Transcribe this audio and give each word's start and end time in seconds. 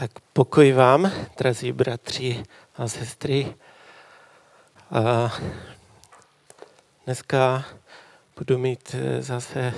Tak 0.00 0.10
pokoj 0.32 0.72
vám, 0.72 1.12
drazí 1.38 1.72
bratři 1.72 2.42
a 2.76 2.88
sestry. 2.88 3.54
A 4.90 5.32
dneska 7.04 7.64
budu 8.38 8.58
mít 8.58 8.94
eh, 8.94 9.22
zase 9.22 9.74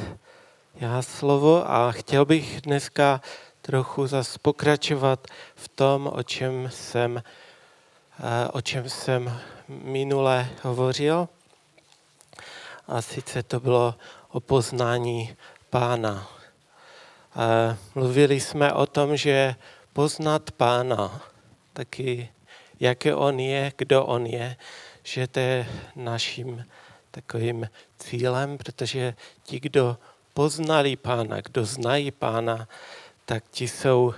já 0.74 1.03
slovo 1.03 1.71
a 1.71 1.93
chtěl 1.93 2.24
bych 2.24 2.61
dneska 2.61 3.21
trochu 3.62 4.06
zase 4.06 4.38
pokračovat 4.38 5.27
v 5.54 5.69
tom, 5.69 6.11
o 6.12 6.23
čem 6.23 6.70
jsem, 6.73 7.23
eh, 8.20 8.48
o 8.52 8.61
čem 8.61 8.89
jsem 8.89 9.41
minule 9.68 10.48
hovořil. 10.62 11.29
A 12.86 13.02
sice 13.02 13.43
to 13.43 13.61
bylo 13.61 13.95
o 14.29 14.41
poznání 14.41 15.36
pána. 15.70 16.29
A 17.34 17.77
mluvili 17.95 18.41
jsme 18.41 18.73
o 18.73 18.86
tom, 18.86 19.16
že 19.16 19.54
poznat 19.93 20.50
pána, 20.50 21.20
taky 21.72 22.28
jaké 22.80 23.14
on 23.14 23.41
je, 23.41 23.73
kdo 23.77 24.05
on 24.05 24.27
je, 24.27 24.56
že 25.02 25.27
to 25.27 25.41
je 25.41 25.66
naším 25.96 26.64
takovým 27.10 27.69
cílem, 27.98 28.59
protože 28.59 29.14
ti, 29.42 29.60
kdo 29.60 29.98
poznali 30.34 30.97
pána, 30.97 31.41
kdo 31.41 31.64
znají 31.64 32.10
pána, 32.10 32.69
tak 33.24 33.45
ti 33.50 33.69
jsou 33.69 34.14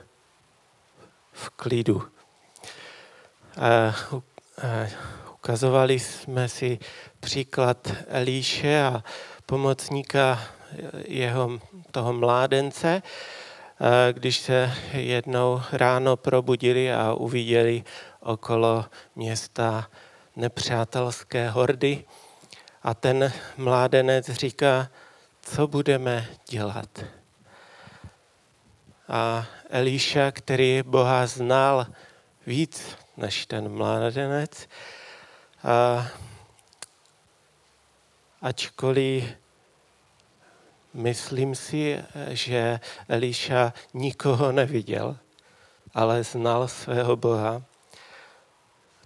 v 1.32 1.51
klidu. 1.51 2.02
A, 3.56 3.95
ukazovali 5.34 5.98
jsme 5.98 6.48
si 6.48 6.79
příklad 7.20 7.93
Elíše 8.09 8.82
a 8.82 9.04
pomocníka 9.46 10.41
jeho 11.06 11.60
toho 11.91 12.12
mládence, 12.12 13.02
když 14.12 14.38
se 14.38 14.73
jednou 14.93 15.62
ráno 15.73 16.16
probudili 16.16 16.93
a 16.93 17.15
uviděli 17.15 17.84
okolo 18.20 18.84
města 19.16 19.90
nepřátelské 20.37 21.51
hordy. 21.51 22.05
A 22.82 22.95
ten 22.95 23.32
mládenec 23.57 24.30
říká, 24.30 24.88
co 25.43 25.66
budeme 25.66 26.27
dělat. 26.49 27.05
A 29.09 29.46
Elíša, 29.71 30.30
který 30.30 30.82
Boha 30.82 31.27
znal 31.27 31.87
víc 32.46 32.96
než 33.16 33.46
ten 33.46 33.68
mládenec, 33.68 34.68
a 35.65 36.07
ačkoliv 38.43 39.24
Myslím 40.95 41.54
si, 41.54 41.98
že 42.28 42.80
Eliša 43.09 43.73
nikoho 43.95 44.52
neviděl, 44.52 45.18
ale 45.95 46.24
znal 46.24 46.68
svého 46.68 47.16
Boha. 47.16 47.62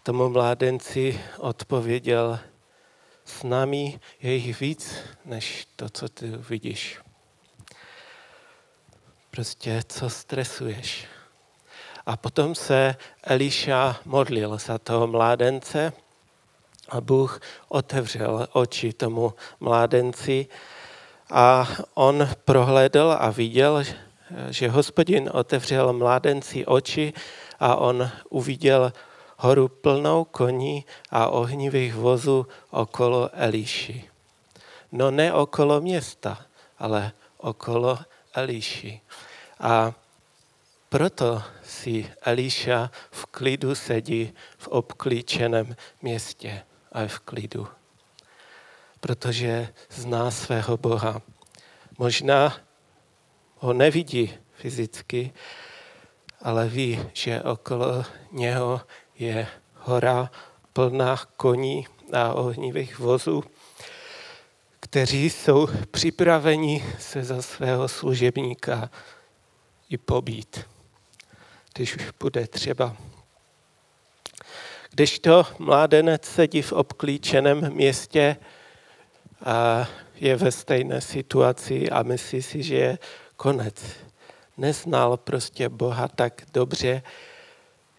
Tomu 0.02 0.28
mládenci 0.28 1.20
odpověděl, 1.38 2.38
s 3.24 3.42
námi 3.42 4.00
je 4.20 4.34
jich 4.34 4.60
víc, 4.60 4.94
než 5.24 5.66
to, 5.76 5.88
co 5.88 6.08
ty 6.08 6.26
vidíš. 6.26 7.00
Prostě, 9.30 9.82
co 9.88 10.10
stresuješ. 10.10 11.06
A 12.06 12.16
potom 12.16 12.54
se 12.54 12.96
Eliša 13.22 14.00
modlil 14.04 14.58
za 14.58 14.78
toho 14.78 15.06
mládence 15.06 15.92
a 16.88 17.00
Bůh 17.00 17.40
otevřel 17.68 18.48
oči 18.52 18.92
tomu 18.92 19.34
mládenci 19.60 20.46
a 21.30 21.68
on 21.94 22.28
prohlédl 22.44 23.16
a 23.18 23.30
viděl, 23.30 23.84
že 24.50 24.68
hospodin 24.68 25.30
otevřel 25.32 25.92
mládenci 25.92 26.66
oči 26.66 27.12
a 27.60 27.76
on 27.76 28.10
uviděl 28.28 28.92
horu 29.36 29.68
plnou 29.68 30.24
koní 30.24 30.84
a 31.10 31.28
ohnivých 31.28 31.94
vozů 31.94 32.46
okolo 32.70 33.30
Eliši. 33.32 34.04
No 34.92 35.10
ne 35.10 35.32
okolo 35.32 35.80
města, 35.80 36.38
ale 36.78 37.12
okolo 37.36 37.98
Eliši. 38.34 39.00
A 39.60 39.92
proto 40.88 41.42
si 41.62 42.10
Eliša 42.22 42.90
v 43.10 43.26
klidu 43.26 43.74
sedí 43.74 44.32
v 44.58 44.68
obklíčeném 44.68 45.76
městě 46.02 46.62
a 46.92 47.06
v 47.06 47.18
klidu 47.18 47.68
protože 49.00 49.68
zná 49.90 50.30
svého 50.30 50.76
Boha. 50.76 51.22
Možná 51.98 52.56
ho 53.56 53.72
nevidí 53.72 54.34
fyzicky, 54.54 55.32
ale 56.42 56.68
ví, 56.68 57.00
že 57.12 57.42
okolo 57.42 58.04
něho 58.32 58.80
je 59.18 59.46
hora 59.74 60.30
plná 60.72 61.16
koní 61.36 61.86
a 62.12 62.32
ohnivých 62.32 62.98
vozů, 62.98 63.44
kteří 64.80 65.30
jsou 65.30 65.68
připraveni 65.90 66.84
se 66.98 67.24
za 67.24 67.42
svého 67.42 67.88
služebníka 67.88 68.90
i 69.88 69.98
pobít, 69.98 70.60
když 71.74 71.96
už 71.96 72.10
bude 72.20 72.46
třeba. 72.46 72.96
Když 74.90 75.18
to 75.18 75.46
mládenec 75.58 76.24
sedí 76.24 76.62
v 76.62 76.72
obklíčeném 76.72 77.72
městě, 77.72 78.36
je 80.14 80.36
ve 80.36 80.52
stejné 80.52 81.00
situaci 81.00 81.90
a 81.90 82.02
myslí 82.02 82.42
si, 82.42 82.62
že 82.62 82.74
je 82.76 82.98
konec. 83.36 83.82
Neznal 84.56 85.16
prostě 85.16 85.68
Boha 85.68 86.08
tak 86.08 86.42
dobře. 86.52 87.02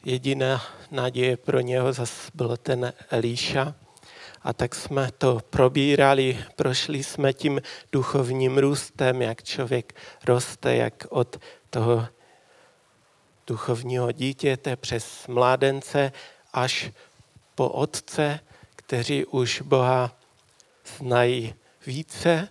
Jediná 0.05 0.63
naděje 0.91 1.37
pro 1.37 1.59
něho 1.59 1.93
zase 1.93 2.31
byl 2.33 2.57
ten 2.57 2.93
Elíša. 3.09 3.75
A 4.41 4.53
tak 4.53 4.75
jsme 4.75 5.11
to 5.17 5.41
probírali, 5.49 6.45
prošli 6.55 7.03
jsme 7.03 7.33
tím 7.33 7.61
duchovním 7.91 8.57
růstem, 8.57 9.21
jak 9.21 9.43
člověk 9.43 9.95
roste, 10.25 10.75
jak 10.75 11.05
od 11.09 11.37
toho 11.69 12.07
duchovního 13.47 14.11
dítěte 14.11 14.75
přes 14.75 15.27
mládence 15.27 16.11
až 16.53 16.91
po 17.55 17.69
otce, 17.69 18.39
kteří 18.75 19.25
už 19.25 19.61
Boha 19.61 20.18
znají 20.97 21.55
více 21.85 22.49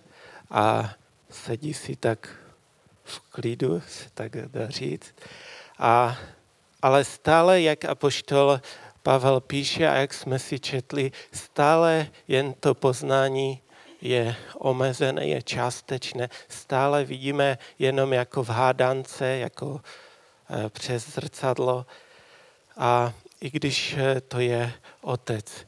a 0.51 0.93
sedí 1.29 1.73
si 1.73 1.95
tak 1.95 2.29
v 3.03 3.19
klidu, 3.19 3.81
se 3.87 4.09
tak 4.13 4.31
dá 4.31 4.69
říct. 4.69 5.15
A, 5.79 6.17
ale 6.81 7.03
stále, 7.03 7.61
jak 7.61 7.85
apoštol 7.85 8.61
Pavel 9.03 9.39
píše 9.39 9.87
a 9.87 9.95
jak 9.95 10.13
jsme 10.13 10.39
si 10.39 10.59
četli, 10.59 11.11
stále 11.31 12.07
jen 12.27 12.53
to 12.53 12.75
poznání 12.75 13.61
je 14.01 14.35
omezené, 14.57 15.27
je 15.27 15.41
částečné. 15.41 16.29
Stále 16.47 17.05
vidíme 17.05 17.57
jenom 17.79 18.13
jako 18.13 18.43
v 18.43 18.49
hádance, 18.49 19.27
jako 19.27 19.81
eh, 20.49 20.69
přes 20.69 21.09
zrcadlo. 21.09 21.85
A 22.77 23.13
i 23.41 23.49
když 23.49 23.95
eh, 23.97 24.21
to 24.21 24.39
je 24.39 24.73
otec, 25.01 25.65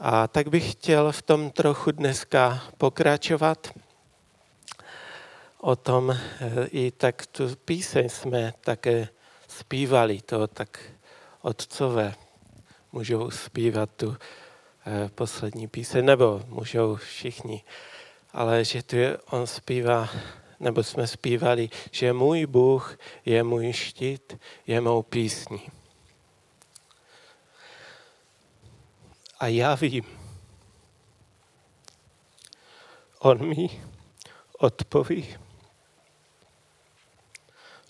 a 0.00 0.28
tak 0.28 0.48
bych 0.48 0.72
chtěl 0.72 1.12
v 1.12 1.22
tom 1.22 1.50
trochu 1.50 1.90
dneska 1.90 2.62
pokračovat. 2.78 3.70
O 5.60 5.76
tom 5.76 6.10
eh, 6.10 6.66
i 6.66 6.90
tak 6.90 7.26
tu 7.26 7.56
píseň 7.64 8.08
jsme 8.08 8.54
také 8.60 9.08
zpívali, 9.48 10.20
to 10.20 10.46
tak 10.46 10.80
otcové 11.42 12.14
můžou 12.92 13.30
zpívat 13.30 13.90
tu 13.96 14.16
eh, 14.86 15.10
poslední 15.14 15.68
píseň, 15.68 16.04
nebo 16.04 16.42
můžou 16.46 16.96
všichni. 16.96 17.64
Ale 18.32 18.64
že 18.64 18.82
tu 18.82 18.96
je, 18.96 19.18
on 19.30 19.46
zpívá, 19.46 20.08
nebo 20.60 20.82
jsme 20.82 21.06
zpívali, 21.06 21.68
že 21.90 22.12
můj 22.12 22.46
Bůh 22.46 22.98
je 23.24 23.42
můj 23.42 23.72
štít, 23.72 24.38
je 24.66 24.80
mou 24.80 25.02
písní. 25.02 25.60
A 29.38 29.46
já 29.46 29.74
vím, 29.74 30.04
on 33.18 33.48
mi 33.48 33.82
odpoví 34.58 35.36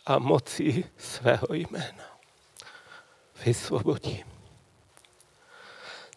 a 0.06 0.18
moci 0.18 0.84
svého 0.96 1.54
jména 1.54 2.04
vysvobodí. 3.44 4.24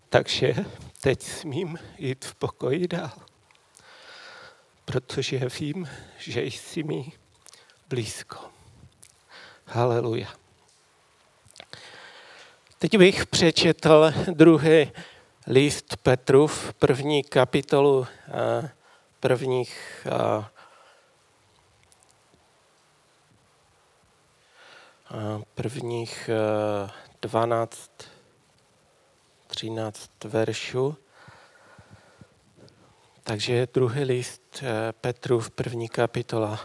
Takže 0.09 0.53
teď 1.01 1.23
smím 1.23 1.79
jít 1.97 2.25
v 2.25 2.35
pokoji 2.35 2.87
dál, 2.87 3.11
protože 4.85 5.49
vím, 5.59 5.89
že 6.17 6.41
jsi 6.41 6.83
mi 6.83 7.11
blízko. 7.89 8.37
Haleluja. 9.65 10.27
Teď 12.79 12.97
bych 12.97 13.25
přečetl 13.25 14.13
druhý 14.33 14.91
list 15.49 15.95
Petrův, 15.95 16.73
první 16.73 17.23
kapitolu 17.23 18.07
prvních 19.19 20.07
prvních 25.55 26.29
12, 27.21 27.91
13 29.47 30.11
veršů. 30.23 30.97
Takže 33.23 33.67
druhý 33.73 34.03
list 34.03 34.63
eh, 34.63 34.93
Petru 35.01 35.39
v 35.39 35.49
první 35.49 35.89
kapitola. 35.89 36.59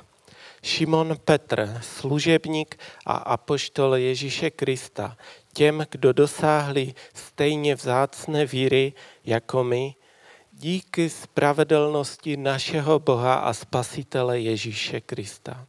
Šimon 0.63 1.17
Petr, 1.25 1.79
služebník 1.83 2.79
a 3.07 3.17
apoštol 3.17 3.97
Ježíše 3.97 4.51
Krista, 4.51 5.17
těm, 5.55 5.87
kdo 5.91 6.13
dosáhli 6.13 6.95
stejně 7.15 7.75
vzácné 7.75 8.47
víry 8.47 8.93
jako 9.25 9.65
my, 9.65 9.95
díky 10.53 11.11
spravedlnosti 11.11 12.37
našeho 12.37 12.99
Boha 12.99 13.35
a 13.35 13.53
Spasitele 13.53 14.41
Ježíše 14.41 15.01
Krista. 15.01 15.67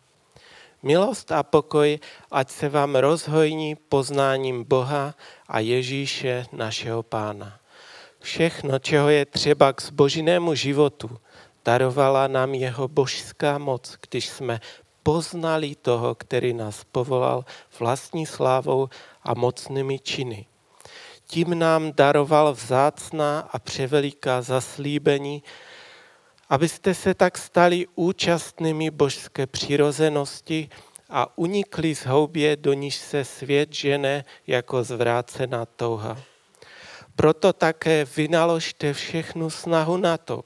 Milost 0.83 1.31
a 1.31 1.43
pokoj, 1.43 1.99
ať 2.31 2.49
se 2.49 2.69
vám 2.69 2.95
rozhojní 2.95 3.75
poznáním 3.75 4.63
Boha 4.63 5.15
a 5.47 5.59
Ježíše 5.59 6.45
našeho 6.51 7.03
Pána. 7.03 7.59
Všechno, 8.19 8.79
čeho 8.79 9.09
je 9.09 9.25
třeba 9.25 9.73
k 9.73 9.81
zbožinému 9.81 10.55
životu, 10.55 11.09
darovala 11.65 12.27
nám 12.27 12.53
jeho 12.53 12.87
božská 12.87 13.57
moc, 13.57 13.97
když 14.09 14.29
jsme 14.29 14.59
poznali 15.03 15.75
toho, 15.75 16.15
který 16.15 16.53
nás 16.53 16.83
povolal 16.91 17.45
vlastní 17.79 18.25
slávou 18.25 18.89
a 19.25 19.33
mocnými 19.33 19.99
činy. 19.99 20.45
Tím 21.27 21.59
nám 21.59 21.91
daroval 21.91 22.53
vzácná 22.53 23.39
a 23.39 23.59
převeliká 23.59 24.41
zaslíbení, 24.41 25.43
abyste 26.49 26.93
se 26.93 27.13
tak 27.13 27.37
stali 27.37 27.87
účastnými 27.95 28.91
božské 28.91 29.47
přirozenosti 29.47 30.69
a 31.09 31.37
unikli 31.37 31.95
z 31.95 32.05
houbě, 32.05 32.55
do 32.55 32.73
níž 32.73 32.95
se 32.95 33.25
svět 33.25 33.73
žene 33.73 34.25
jako 34.47 34.83
zvrácená 34.83 35.65
touha. 35.65 36.17
Proto 37.15 37.53
také 37.53 38.05
vynaložte 38.05 38.93
všechnu 38.93 39.49
snahu 39.49 39.97
na 39.97 40.17
to, 40.17 40.43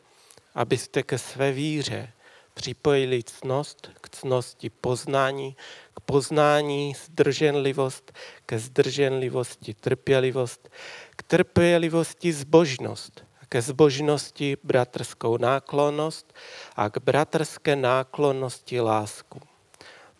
abyste 0.56 1.04
ke 1.04 1.18
své 1.18 1.52
víře 1.52 2.12
připojili 2.54 3.24
cnost 3.24 3.90
k 4.02 4.10
cnosti 4.10 4.70
poznání, 4.70 5.56
poznání 6.00 6.94
zdrženlivost, 7.06 8.12
ke 8.46 8.60
zdrženlivosti 8.60 9.74
trpělivost, 9.74 10.70
k 11.16 11.24
trpělivosti 11.24 12.34
zbožnost, 12.34 13.26
ke 13.50 13.62
zbožnosti 13.62 14.58
bratrskou 14.64 15.38
náklonnost 15.38 16.34
a 16.76 16.90
k 16.90 16.98
bratrské 16.98 17.76
náklonnosti 17.76 18.80
lásku. 18.82 19.40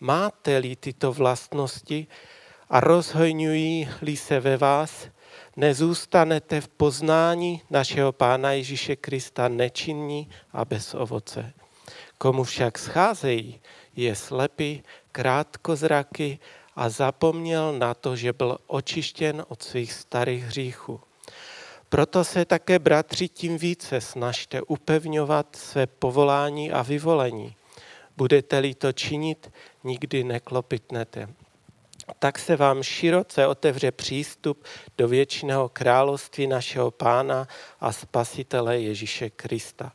Máte-li 0.00 0.76
tyto 0.76 1.12
vlastnosti 1.12 2.06
a 2.70 2.80
rozhojňují-li 2.80 4.16
se 4.16 4.40
ve 4.40 4.56
vás, 4.56 5.08
nezůstanete 5.56 6.60
v 6.60 6.68
poznání 6.68 7.62
našeho 7.70 8.12
Pána 8.12 8.52
Ježíše 8.52 8.96
Krista 8.96 9.48
nečinní 9.48 10.30
a 10.52 10.64
bez 10.64 10.94
ovoce. 10.94 11.52
Komu 12.18 12.44
však 12.44 12.78
scházejí, 12.78 13.60
je 13.96 14.14
slepý, 14.14 14.82
krátkozraky 15.12 16.38
a 16.76 16.88
zapomněl 16.88 17.78
na 17.78 17.94
to, 17.94 18.16
že 18.16 18.32
byl 18.32 18.58
očištěn 18.66 19.44
od 19.48 19.62
svých 19.62 19.92
starých 19.92 20.44
hříchů. 20.44 21.00
Proto 21.88 22.24
se 22.24 22.44
také, 22.44 22.78
bratři, 22.78 23.28
tím 23.28 23.58
více 23.58 24.00
snažte 24.00 24.62
upevňovat 24.62 25.56
své 25.56 25.86
povolání 25.86 26.72
a 26.72 26.82
vyvolení. 26.82 27.54
Budete-li 28.16 28.74
to 28.74 28.92
činit, 28.92 29.52
nikdy 29.84 30.24
neklopitnete. 30.24 31.28
Tak 32.18 32.38
se 32.38 32.56
vám 32.56 32.82
široce 32.82 33.46
otevře 33.46 33.92
přístup 33.92 34.64
do 34.98 35.08
věčného 35.08 35.68
království 35.68 36.46
našeho 36.46 36.90
Pána 36.90 37.48
a 37.80 37.92
Spasitele 37.92 38.80
Ježíše 38.80 39.30
Krista. 39.30 39.92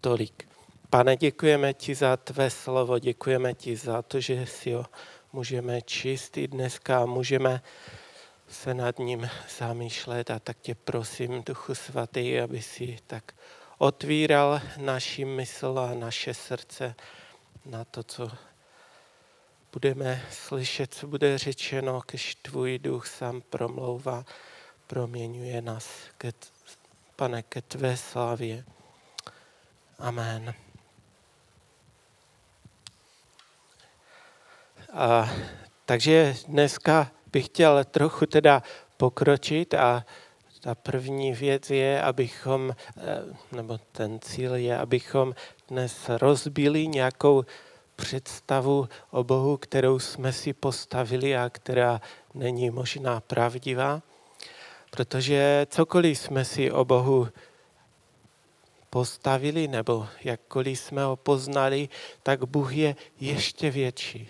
Tolik. 0.00 0.53
Pane, 0.94 1.16
děkujeme 1.16 1.74
ti 1.74 1.94
za 1.94 2.16
tvé 2.16 2.50
slovo, 2.50 2.98
děkujeme 2.98 3.54
ti 3.54 3.76
za 3.76 4.02
to, 4.02 4.20
že 4.20 4.46
si 4.46 4.72
ho 4.72 4.86
můžeme 5.32 5.82
číst 5.82 6.36
i 6.36 6.48
dneska, 6.48 7.06
můžeme 7.06 7.62
se 8.48 8.74
nad 8.74 8.98
ním 8.98 9.30
zamýšlet 9.58 10.30
a 10.30 10.38
tak 10.38 10.56
tě 10.60 10.74
prosím, 10.74 11.42
Duchu 11.46 11.74
Svatý, 11.74 12.40
aby 12.40 12.62
si 12.62 12.98
tak 13.06 13.34
otvíral 13.78 14.60
naši 14.76 15.24
mysl 15.24 15.78
a 15.78 15.94
naše 15.94 16.34
srdce 16.34 16.94
na 17.66 17.84
to, 17.84 18.02
co 18.02 18.30
budeme 19.72 20.22
slyšet, 20.30 20.94
co 20.94 21.06
bude 21.06 21.38
řečeno, 21.38 22.02
když 22.10 22.34
tvůj 22.34 22.78
duch 22.78 23.06
sám 23.06 23.40
promlouvá, 23.40 24.24
proměňuje 24.86 25.62
nás, 25.62 25.88
ke, 26.18 26.32
pane, 27.16 27.42
ke 27.42 27.62
tvé 27.62 27.96
slávě. 27.96 28.64
Amen. 29.98 30.54
A, 34.94 35.30
takže 35.86 36.34
dneska 36.48 37.10
bych 37.32 37.46
chtěl 37.46 37.84
trochu 37.84 38.26
teda 38.26 38.62
pokročit 38.96 39.74
a 39.74 40.04
ta 40.60 40.74
první 40.74 41.32
věc 41.32 41.70
je, 41.70 42.02
abychom, 42.02 42.70
eh, 42.96 43.02
nebo 43.56 43.78
ten 43.92 44.20
cíl 44.20 44.54
je, 44.54 44.78
abychom 44.78 45.34
dnes 45.68 46.08
rozbili 46.08 46.86
nějakou 46.86 47.44
představu 47.96 48.88
o 49.10 49.24
Bohu, 49.24 49.56
kterou 49.56 49.98
jsme 49.98 50.32
si 50.32 50.52
postavili 50.52 51.36
a 51.36 51.50
která 51.50 52.00
není 52.34 52.70
možná 52.70 53.20
pravdivá. 53.20 54.02
Protože 54.90 55.66
cokoliv 55.70 56.18
jsme 56.18 56.44
si 56.44 56.72
o 56.72 56.84
Bohu 56.84 57.28
postavili 58.90 59.68
nebo 59.68 60.06
jakkoliv 60.24 60.78
jsme 60.78 61.04
ho 61.04 61.16
poznali, 61.16 61.88
tak 62.22 62.44
Bůh 62.44 62.72
je 62.76 62.96
ještě 63.20 63.70
větší, 63.70 64.28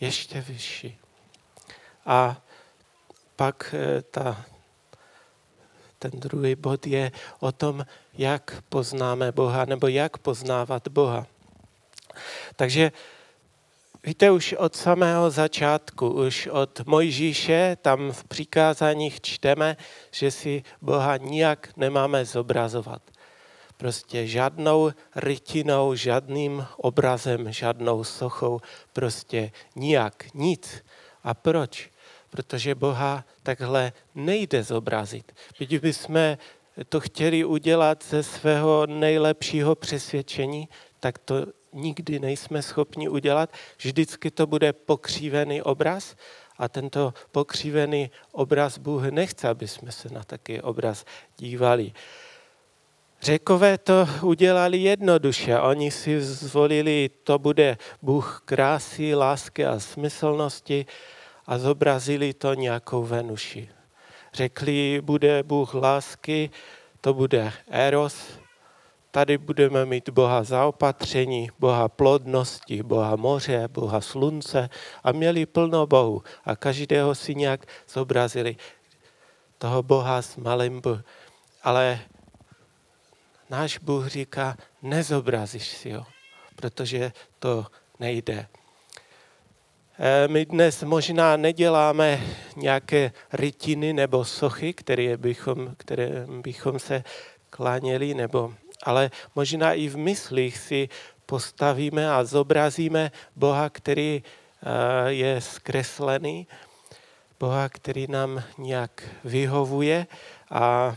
ještě 0.00 0.40
vyšší. 0.40 0.98
A 2.06 2.42
pak 3.36 3.74
eh, 3.78 4.02
ta, 4.02 4.44
ten 5.98 6.10
druhý 6.14 6.54
bod 6.54 6.86
je 6.86 7.12
o 7.40 7.52
tom, 7.52 7.86
jak 8.14 8.62
poznáme 8.68 9.32
Boha 9.32 9.64
nebo 9.64 9.86
jak 9.86 10.18
poznávat 10.18 10.88
Boha. 10.88 11.26
Takže 12.56 12.92
víte, 14.04 14.30
už 14.30 14.52
od 14.52 14.76
samého 14.76 15.30
začátku, 15.30 16.10
už 16.26 16.46
od 16.46 16.86
Mojžíše, 16.86 17.76
tam 17.82 18.12
v 18.12 18.24
přikázáních 18.24 19.20
čteme, 19.20 19.76
že 20.10 20.30
si 20.30 20.62
Boha 20.82 21.16
nijak 21.16 21.68
nemáme 21.76 22.24
zobrazovat. 22.24 23.02
Prostě 23.78 24.26
žádnou 24.26 24.92
rytinou, 25.16 25.94
žádným 25.94 26.66
obrazem, 26.76 27.52
žádnou 27.52 28.04
sochou, 28.04 28.60
prostě 28.92 29.52
nijak, 29.76 30.34
nic. 30.34 30.84
A 31.24 31.34
proč? 31.34 31.90
Protože 32.30 32.74
Boha 32.74 33.24
takhle 33.42 33.92
nejde 34.14 34.62
zobrazit. 34.62 35.32
Byť 35.58 35.80
bychom 35.80 36.36
to 36.88 37.00
chtěli 37.00 37.44
udělat 37.44 38.04
ze 38.08 38.22
svého 38.22 38.86
nejlepšího 38.86 39.74
přesvědčení, 39.74 40.68
tak 41.00 41.18
to 41.18 41.46
nikdy 41.72 42.18
nejsme 42.18 42.62
schopni 42.62 43.08
udělat. 43.08 43.52
Vždycky 43.78 44.30
to 44.30 44.46
bude 44.46 44.72
pokřívený 44.72 45.62
obraz 45.62 46.16
a 46.58 46.68
tento 46.68 47.14
pokřívený 47.32 48.10
obraz 48.32 48.78
Bůh 48.78 49.04
nechce, 49.04 49.48
aby 49.48 49.68
jsme 49.68 49.92
se 49.92 50.08
na 50.08 50.24
taký 50.24 50.60
obraz 50.60 51.04
dívali. 51.36 51.92
Řekové 53.20 53.78
to 53.78 54.08
udělali 54.22 54.78
jednoduše. 54.78 55.60
Oni 55.60 55.90
si 55.90 56.22
zvolili, 56.22 57.10
to 57.22 57.38
bude 57.38 57.78
Bůh 58.02 58.42
krásy, 58.44 59.14
lásky 59.14 59.66
a 59.66 59.80
smyslnosti 59.80 60.86
a 61.46 61.58
zobrazili 61.58 62.34
to 62.34 62.54
nějakou 62.54 63.02
Venuši. 63.02 63.68
Řekli, 64.34 65.00
bude 65.04 65.42
Bůh 65.42 65.74
lásky, 65.74 66.50
to 67.00 67.14
bude 67.14 67.52
Eros, 67.70 68.38
Tady 69.10 69.38
budeme 69.38 69.86
mít 69.86 70.08
Boha 70.08 70.44
zaopatření, 70.44 71.50
Boha 71.58 71.88
plodnosti, 71.88 72.82
Boha 72.82 73.16
moře, 73.16 73.68
Boha 73.68 74.00
slunce 74.00 74.68
a 75.04 75.12
měli 75.12 75.46
plno 75.46 75.86
Bohu 75.86 76.22
a 76.44 76.56
každého 76.56 77.14
si 77.14 77.34
nějak 77.34 77.66
zobrazili 77.88 78.56
toho 79.58 79.82
Boha 79.82 80.22
s 80.22 80.36
malým. 80.36 80.82
Ale 81.62 82.00
náš 83.50 83.78
Bůh 83.78 84.06
říká, 84.06 84.56
nezobrazíš 84.82 85.68
si 85.68 85.92
ho, 85.92 86.06
protože 86.56 87.12
to 87.38 87.66
nejde. 88.00 88.46
E, 89.98 90.28
my 90.28 90.46
dnes 90.46 90.82
možná 90.82 91.36
neděláme 91.36 92.20
nějaké 92.56 93.12
rytiny 93.32 93.92
nebo 93.92 94.24
sochy, 94.24 94.72
které 94.72 95.16
bychom, 95.16 95.74
které 95.76 96.26
bychom 96.26 96.78
se 96.78 97.04
kláněli 97.50 98.14
nebo 98.14 98.54
ale 98.82 99.10
možná 99.34 99.72
i 99.72 99.88
v 99.88 99.96
myslích 99.96 100.58
si 100.58 100.88
postavíme 101.26 102.10
a 102.10 102.24
zobrazíme 102.24 103.10
Boha, 103.36 103.70
který 103.70 104.22
je 105.06 105.40
zkreslený, 105.40 106.46
Boha, 107.40 107.68
který 107.68 108.06
nám 108.06 108.42
nějak 108.58 109.02
vyhovuje 109.24 110.06
a 110.50 110.96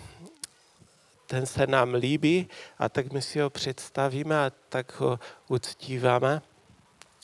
ten 1.31 1.45
se 1.45 1.67
nám 1.67 1.93
líbí 1.93 2.47
a 2.79 2.89
tak 2.89 3.13
my 3.13 3.21
si 3.21 3.39
ho 3.39 3.49
představíme 3.49 4.45
a 4.45 4.51
tak 4.69 4.99
ho 4.99 5.19
uctíváme. 5.47 6.41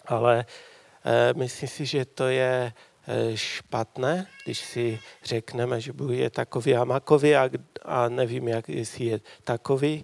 Ale 0.06 0.46
e, 1.06 1.34
myslím 1.34 1.70
si, 1.70 1.86
že 1.86 2.06
to 2.06 2.28
je 2.28 2.74
e, 3.08 3.38
špatné, 3.38 4.28
když 4.44 4.60
si 4.60 5.00
řekneme, 5.24 5.82
že 5.82 5.94
Bůh 5.94 6.12
je 6.12 6.30
takový 6.30 6.76
a 6.76 6.84
makový 6.84 7.36
a, 7.36 7.50
a 7.86 8.10
nevím, 8.10 8.48
jak, 8.48 8.70
jestli 8.70 9.06
je 9.06 9.20
takový. 9.44 10.04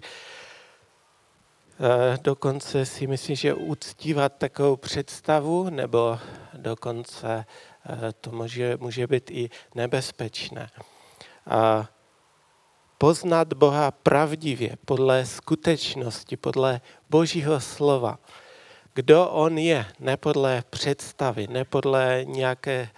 E, 1.80 2.18
dokonce 2.22 2.86
si 2.86 3.06
myslím, 3.06 3.36
že 3.36 3.54
uctívat 3.54 4.32
takovou 4.38 4.76
představu 4.76 5.70
nebo 5.70 6.18
dokonce 6.54 7.44
to 8.20 8.30
může, 8.30 8.76
může 8.76 9.06
být 9.06 9.30
i 9.30 9.50
nebezpečné. 9.74 10.70
A 11.46 11.88
poznat 13.04 13.52
Boha 13.52 13.90
pravdivě, 13.90 14.76
podle 14.84 15.26
skutečnosti, 15.26 16.36
podle 16.36 16.80
Božího 17.10 17.60
slova. 17.60 18.18
Kdo 18.94 19.28
On 19.28 19.58
je, 19.58 19.86
ne 20.00 20.16
podle 20.16 20.64
představy, 20.70 21.46
ne 21.46 21.64
podle 21.64 22.24
nějaké 22.24 22.88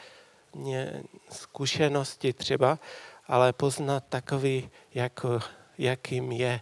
ně, 0.54 1.02
zkušenosti 1.30 2.32
třeba, 2.32 2.78
ale 3.26 3.52
poznat 3.52 4.04
takový, 4.08 4.70
jako, 4.94 5.40
jakým 5.78 6.32
je. 6.32 6.60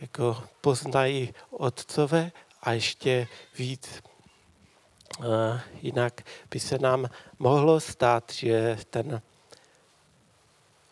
Jako 0.00 0.42
poznají 0.60 1.34
otcové 1.50 2.32
a 2.62 2.72
ještě 2.72 3.28
víc. 3.58 4.02
Uh, 5.18 5.26
jinak 5.82 6.22
by 6.50 6.60
se 6.60 6.78
nám 6.78 7.08
mohlo 7.38 7.80
stát, 7.80 8.32
že 8.32 8.78
ten 8.90 9.22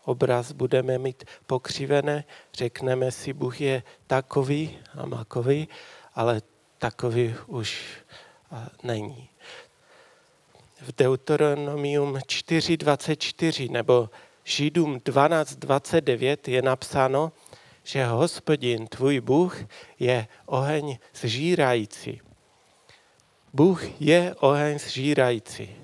obraz 0.06 0.52
budeme 0.52 0.98
mít 0.98 1.24
pokřivené, 1.46 2.24
řekneme 2.54 3.10
si, 3.10 3.32
Bůh 3.32 3.60
je 3.60 3.82
takový 4.06 4.78
a 4.98 5.06
makový, 5.06 5.68
ale 6.14 6.42
takový 6.78 7.34
už 7.46 7.84
není. 8.82 9.28
V 10.80 10.96
Deuteronomium 10.96 12.14
4.24 12.14 13.70
nebo 13.70 14.10
Židům 14.44 14.96
12.29 14.96 16.36
je 16.46 16.62
napsáno, 16.62 17.32
že 17.82 18.06
hospodin, 18.06 18.86
tvůj 18.86 19.20
Bůh, 19.20 19.58
je 19.98 20.26
oheň 20.46 20.98
zžírající. 21.14 22.20
Bůh 23.52 24.00
je 24.00 24.34
oheň 24.40 24.78
zžírající, 24.78 25.76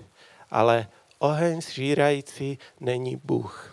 ale 0.51 0.89
oheň 1.19 1.61
zžírající 1.61 2.59
není 2.81 3.17
Bůh. 3.17 3.72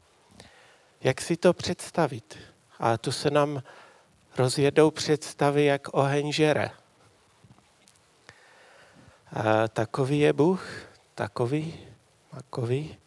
Jak 1.02 1.22
si 1.22 1.38
to 1.38 1.54
představit? 1.54 2.38
A 2.80 2.98
tu 2.98 3.12
se 3.12 3.32
nám 3.32 3.64
rozjedou 4.38 4.92
představy, 4.92 5.66
jak 5.66 5.94
oheň 5.94 6.32
žere. 6.32 6.72
A 9.34 9.68
takový 9.68 10.20
je 10.20 10.34
Bůh, 10.34 10.66
takový, 11.16 11.80
takový. 12.32 12.98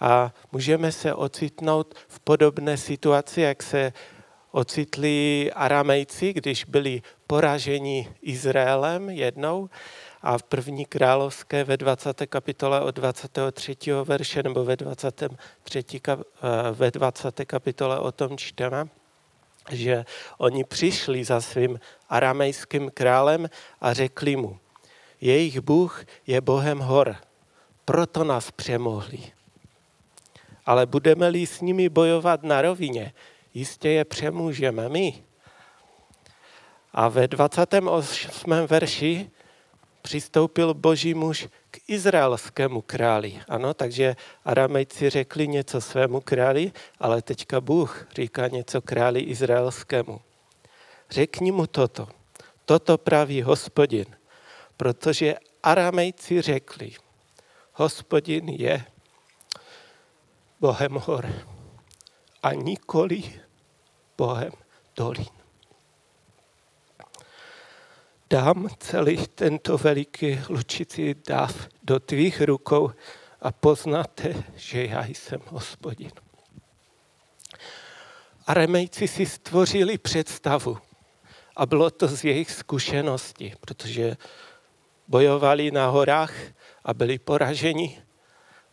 A 0.00 0.34
můžeme 0.52 0.92
se 0.92 1.14
ocitnout 1.14 1.94
v 2.08 2.20
podobné 2.20 2.76
situaci, 2.76 3.40
jak 3.40 3.62
se 3.62 3.92
ocitli 4.50 5.50
aramejci, 5.54 6.32
když 6.32 6.64
byli 6.64 7.02
poraženi 7.26 8.14
Izraelem 8.22 9.10
jednou 9.10 9.70
a 10.22 10.38
v 10.38 10.42
první 10.42 10.84
královské 10.84 11.64
ve 11.64 11.76
20. 11.76 12.26
kapitole 12.26 12.80
od 12.80 12.94
23. 12.94 13.76
verše 14.04 14.42
nebo 14.42 14.64
ve 14.64 14.76
23. 14.76 16.00
Eh, 16.08 16.16
ve 16.72 16.90
20. 16.90 17.44
kapitole 17.44 17.98
o 17.98 18.12
tom 18.12 18.38
čteme, 18.38 18.88
že 19.70 20.04
oni 20.38 20.64
přišli 20.64 21.24
za 21.24 21.40
svým 21.40 21.80
aramejským 22.08 22.90
králem 22.90 23.50
a 23.80 23.92
řekli 23.92 24.36
mu, 24.36 24.58
jejich 25.20 25.60
Bůh 25.60 26.04
je 26.26 26.40
Bohem 26.40 26.78
hor, 26.78 27.16
proto 27.84 28.24
nás 28.24 28.50
přemohli. 28.50 29.18
Ale 30.66 30.86
budeme-li 30.86 31.46
s 31.46 31.60
nimi 31.60 31.88
bojovat 31.88 32.42
na 32.42 32.62
rovině, 32.62 33.12
jistě 33.54 33.88
je 33.88 34.04
přemůžeme 34.04 34.88
my. 34.88 35.24
A 36.92 37.08
ve 37.08 37.28
28. 37.28 38.66
verši 38.66 39.30
přistoupil 40.02 40.74
boží 40.74 41.14
muž 41.14 41.48
k 41.70 41.78
izraelskému 41.86 42.82
králi. 42.82 43.40
Ano, 43.48 43.74
takže 43.74 44.16
aramejci 44.44 45.10
řekli 45.10 45.48
něco 45.48 45.80
svému 45.80 46.20
králi, 46.20 46.72
ale 46.98 47.22
teďka 47.22 47.60
Bůh 47.60 48.06
říká 48.14 48.48
něco 48.48 48.82
králi 48.82 49.20
izraelskému. 49.20 50.20
Řekni 51.10 51.52
mu 51.52 51.66
toto. 51.66 52.08
Toto 52.64 52.98
praví 52.98 53.42
hospodin, 53.42 54.06
protože 54.76 55.34
aramejci 55.62 56.42
řekli, 56.42 56.92
hospodin 57.72 58.48
je 58.48 58.84
Bohem 60.60 60.92
hor 60.92 61.26
a 62.42 62.52
nikoli 62.52 63.40
Bohem 64.16 64.52
dolin 64.96 65.39
dám 68.30 68.68
celý 68.78 69.26
tento 69.34 69.78
veliký 69.78 70.38
lučitý 70.48 71.14
dáv 71.26 71.68
do 71.82 72.00
tvých 72.00 72.40
rukou 72.40 72.90
a 73.42 73.52
poznáte, 73.52 74.44
že 74.56 74.86
já 74.86 75.06
jsem 75.06 75.40
hospodin. 75.46 76.10
Remejci 78.48 79.08
si 79.08 79.26
stvořili 79.26 79.98
představu 79.98 80.78
a 81.56 81.66
bylo 81.66 81.90
to 81.90 82.08
z 82.08 82.24
jejich 82.24 82.50
zkušenosti, 82.50 83.54
protože 83.60 84.16
bojovali 85.08 85.70
na 85.70 85.86
horách 85.86 86.34
a 86.84 86.94
byli 86.94 87.18
poraženi 87.18 88.02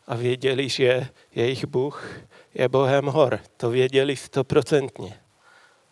a 0.08 0.16
věděli, 0.16 0.70
že 0.70 1.08
jejich 1.36 1.66
Bůh 1.66 2.10
je 2.54 2.70
Bohem 2.70 3.06
hor. 3.06 3.40
To 3.58 3.70
věděli 3.70 4.16
stoprocentně. 4.16 5.20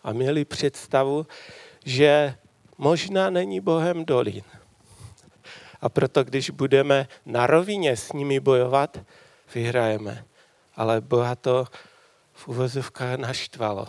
A 0.03 0.13
měli 0.13 0.45
představu, 0.45 1.27
že 1.86 2.38
možná 2.77 3.29
není 3.29 3.60
Bohem 3.60 4.05
dolin. 4.05 4.44
A 5.82 5.89
proto, 5.89 6.24
když 6.24 6.50
budeme 6.50 7.08
na 7.25 7.48
rovině 7.48 7.98
s 7.98 8.13
nimi 8.13 8.39
bojovat, 8.39 9.00
vyhrajeme. 9.55 10.25
Ale 10.75 11.01
Boha 11.01 11.36
to 11.36 11.65
v 12.34 12.48
uvozovkách 12.48 13.17
naštvalo. 13.17 13.88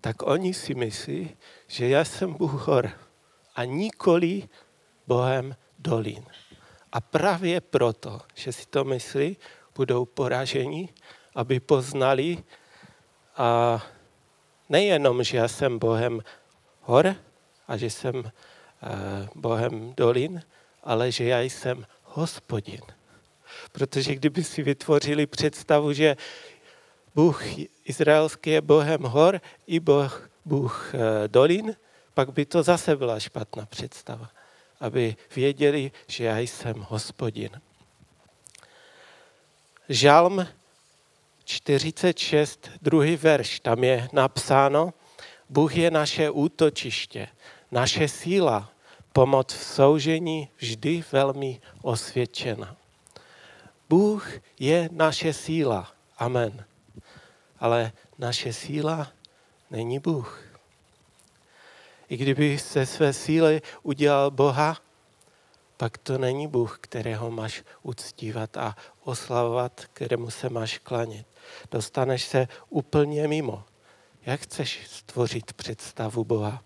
Tak 0.00 0.22
oni 0.22 0.54
si 0.54 0.74
myslí, 0.74 1.36
že 1.66 1.88
já 1.88 2.04
jsem 2.04 2.34
Bůh 2.34 2.66
hor 2.66 2.90
a 3.54 3.64
nikoli 3.64 4.48
Bohem 5.06 5.56
dolin. 5.78 6.24
A 6.92 7.00
právě 7.00 7.60
proto, 7.60 8.20
že 8.34 8.52
si 8.52 8.66
to 8.66 8.84
myslí, 8.84 9.36
budou 9.74 10.04
poraženi, 10.04 10.88
aby 11.34 11.60
poznali 11.60 12.44
a 13.36 13.80
nejenom, 14.68 15.22
že 15.22 15.36
já 15.36 15.48
jsem 15.48 15.78
Bohem 15.78 16.20
hor, 16.80 17.16
a 17.72 17.76
že 17.76 17.90
jsem 17.90 18.24
eh, 18.24 19.28
Bohem 19.34 19.94
dolin, 19.96 20.42
ale 20.84 21.12
že 21.12 21.24
já 21.24 21.40
jsem 21.40 21.86
hospodin. 22.04 22.80
Protože 23.72 24.14
kdyby 24.14 24.44
si 24.44 24.62
vytvořili 24.62 25.26
představu, 25.26 25.92
že 25.92 26.16
Bůh 27.14 27.42
izraelský 27.84 28.50
je 28.50 28.60
Bohem 28.60 29.02
hor 29.02 29.40
i 29.66 29.80
Boh, 29.80 30.30
Bůh 30.44 30.92
eh, 30.94 31.28
dolin, 31.28 31.76
pak 32.14 32.32
by 32.32 32.44
to 32.44 32.62
zase 32.62 32.96
byla 32.96 33.20
špatná 33.20 33.66
představa. 33.66 34.30
Aby 34.80 35.16
věděli, 35.36 35.92
že 36.06 36.24
já 36.24 36.38
jsem 36.38 36.86
hospodin. 36.88 37.50
Žalm 39.88 40.46
46, 41.44 42.70
druhý 42.82 43.16
verš, 43.16 43.60
tam 43.60 43.84
je 43.84 44.08
napsáno, 44.12 44.94
Bůh 45.52 45.76
je 45.76 45.90
naše 45.90 46.30
útočiště, 46.30 47.28
naše 47.72 48.08
síla, 48.08 48.70
pomoc 49.12 49.52
v 49.52 49.64
soužení 49.64 50.48
vždy 50.56 51.04
velmi 51.12 51.60
osvědčena. 51.82 52.76
Bůh 53.88 54.28
je 54.58 54.88
naše 54.92 55.32
síla. 55.32 55.92
Amen. 56.18 56.64
Ale 57.58 57.92
naše 58.18 58.52
síla 58.52 59.12
není 59.70 59.98
Bůh. 59.98 60.44
I 62.08 62.16
kdyby 62.16 62.58
se 62.58 62.86
své 62.86 63.12
síly 63.12 63.62
udělal 63.82 64.30
Boha, 64.30 64.76
pak 65.76 65.98
to 65.98 66.18
není 66.18 66.48
Bůh, 66.48 66.78
kterého 66.80 67.30
máš 67.30 67.64
uctívat 67.82 68.56
a 68.56 68.76
oslavovat, 69.04 69.80
kterému 69.92 70.30
se 70.30 70.48
máš 70.48 70.78
klanět. 70.78 71.26
Dostaneš 71.70 72.24
se 72.24 72.48
úplně 72.68 73.28
mimo. 73.28 73.64
Jak 74.26 74.40
chceš 74.40 74.86
stvořit 74.86 75.52
představu 75.52 76.24
Boha? 76.24 76.62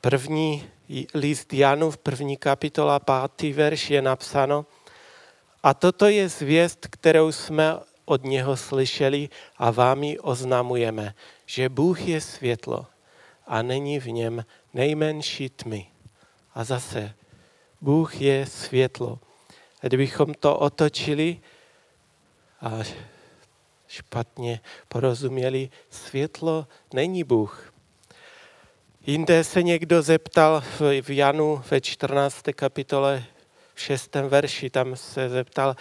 První 0.00 0.68
list 1.14 1.52
Janu 1.52 1.90
v 1.90 1.98
první 1.98 2.36
kapitola, 2.36 2.98
pátý 2.98 3.52
verš 3.52 3.90
je 3.90 4.02
napsáno, 4.02 4.66
a 5.62 5.74
toto 5.74 6.06
je 6.06 6.28
zvěst, 6.28 6.86
kterou 6.90 7.32
jsme 7.32 7.74
od 8.04 8.24
něho 8.24 8.56
slyšeli 8.56 9.28
a 9.56 9.70
vám 9.70 10.02
ji 10.02 10.18
oznamujeme, 10.18 11.14
že 11.46 11.68
Bůh 11.68 12.00
je 12.00 12.20
světlo 12.20 12.86
a 13.46 13.62
není 13.62 14.00
v 14.00 14.06
něm 14.06 14.44
nejmenší 14.74 15.48
tmy. 15.48 15.86
A 16.54 16.64
zase, 16.64 17.14
Bůh 17.80 18.20
je 18.20 18.46
světlo. 18.46 19.18
A 19.82 19.86
kdybychom 19.86 20.34
to 20.34 20.58
otočili 20.58 21.40
a 22.60 22.70
špatně 23.88 24.60
porozuměli, 24.88 25.70
světlo 25.90 26.66
není 26.94 27.24
Bůh. 27.24 27.72
Jinde 29.06 29.44
se 29.44 29.62
někdo 29.62 30.02
zeptal 30.02 30.64
v 31.02 31.10
Janu 31.10 31.62
ve 31.70 31.80
14. 31.80 32.42
kapitole 32.54 33.24
v 33.74 33.80
6. 33.80 34.14
verši, 34.14 34.70
tam 34.70 34.96
se 34.96 35.28
zeptal, 35.28 35.76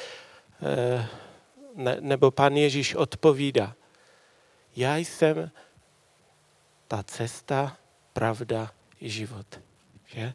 eh, 0.62 1.08
nebo 2.00 2.32
pan 2.32 2.56
Ježíš 2.56 2.96
odpovídá, 2.96 3.76
já 4.76 4.98
jsem 4.98 5.52
ta 6.88 7.04
cesta, 7.04 7.78
pravda 8.14 8.72
i 9.02 9.10
život. 9.10 9.60
Že? 10.06 10.34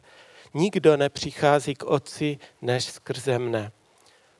Nikdo 0.53 0.97
nepřichází 0.97 1.75
k 1.75 1.83
otci 1.83 2.39
než 2.61 2.85
skrze 2.85 3.39
mne. 3.39 3.71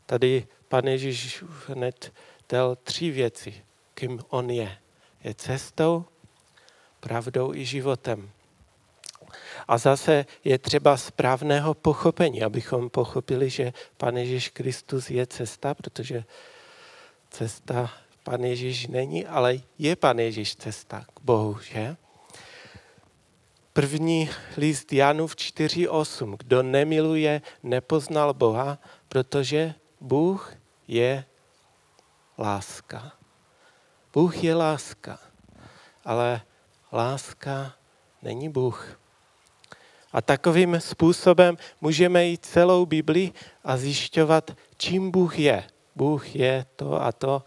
Tady 0.05 0.47
pan 0.67 0.87
Ježíš 0.87 1.43
hned 1.67 2.13
dal 2.49 2.75
tři 2.75 3.11
věci, 3.11 3.63
kým 3.93 4.19
on 4.29 4.49
je. 4.49 4.77
Je 5.23 5.33
cestou, 5.33 6.05
pravdou 6.99 7.53
i 7.53 7.65
životem. 7.65 8.31
A 9.67 9.77
zase 9.77 10.25
je 10.43 10.57
třeba 10.57 10.97
správného 10.97 11.73
pochopení, 11.73 12.43
abychom 12.43 12.89
pochopili, 12.89 13.49
že 13.49 13.73
Pan 13.97 14.17
Ježíš 14.17 14.49
Kristus 14.49 15.09
je 15.09 15.27
cesta, 15.27 15.73
protože 15.73 16.23
cesta 17.29 17.91
Pan 18.23 18.43
Ježíš 18.43 18.87
není, 18.87 19.25
ale 19.25 19.57
je 19.77 19.95
Pan 19.95 20.19
Ježíš 20.19 20.55
cesta 20.55 21.05
k 21.13 21.21
Bohu, 21.21 21.59
že? 21.59 21.95
První 23.73 24.29
list 24.57 24.93
Janův 24.93 25.35
4.8. 25.35 26.35
Kdo 26.37 26.63
nemiluje, 26.63 27.41
nepoznal 27.63 28.33
Boha, 28.33 28.77
protože 29.07 29.73
Bůh 30.01 30.53
je 30.87 31.25
láska. 32.37 33.11
Bůh 34.13 34.43
je 34.43 34.55
láska, 34.55 35.19
ale 36.05 36.41
láska 36.91 37.73
není 38.21 38.49
Bůh. 38.49 39.00
A 40.13 40.21
takovým 40.21 40.79
způsobem 40.79 41.57
můžeme 41.81 42.25
jít 42.25 42.45
celou 42.45 42.85
Bibli 42.85 43.31
a 43.63 43.77
zjišťovat, 43.77 44.51
čím 44.77 45.11
Bůh 45.11 45.39
je. 45.39 45.63
Bůh 45.95 46.35
je 46.35 46.65
to 46.75 47.01
a 47.01 47.11
to. 47.11 47.43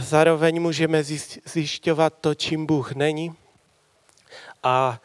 Zároveň 0.00 0.62
můžeme 0.62 1.04
zjišťovat 1.44 2.14
to, 2.20 2.34
čím 2.34 2.66
Bůh 2.66 2.92
není. 2.92 3.34
A 4.62 5.00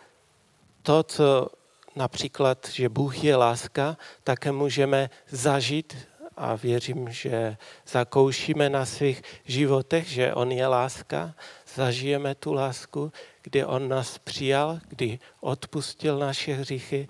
to, 0.82 1.04
co 1.04 1.48
například, 1.96 2.70
že 2.70 2.90
Bůh 2.90 3.24
je 3.24 3.36
láska, 3.36 3.98
také 4.24 4.52
můžeme 4.52 5.10
zažít 5.30 5.98
a 6.38 6.56
věřím, 6.56 7.10
že 7.10 7.58
zakoušíme 7.88 8.70
na 8.70 8.86
svých 8.86 9.24
životech, 9.46 10.08
že 10.08 10.34
On 10.34 10.52
je 10.52 10.68
láska, 10.68 11.34
zažijeme 11.76 12.36
tu 12.36 12.54
lásku, 12.54 13.12
kdy 13.44 13.66
On 13.66 13.90
nás 13.90 14.18
přijal, 14.18 14.80
kdy 14.88 15.20
odpustil 15.40 16.20
naše 16.20 16.54
hříchy, 16.54 17.08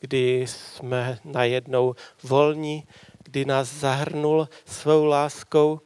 kdy 0.00 0.46
jsme 0.46 1.18
najednou 1.24 1.94
volní, 2.22 2.86
kdy 3.22 3.44
nás 3.44 3.74
zahrnul 3.74 4.48
svou 4.66 5.04
láskou, 5.04 5.80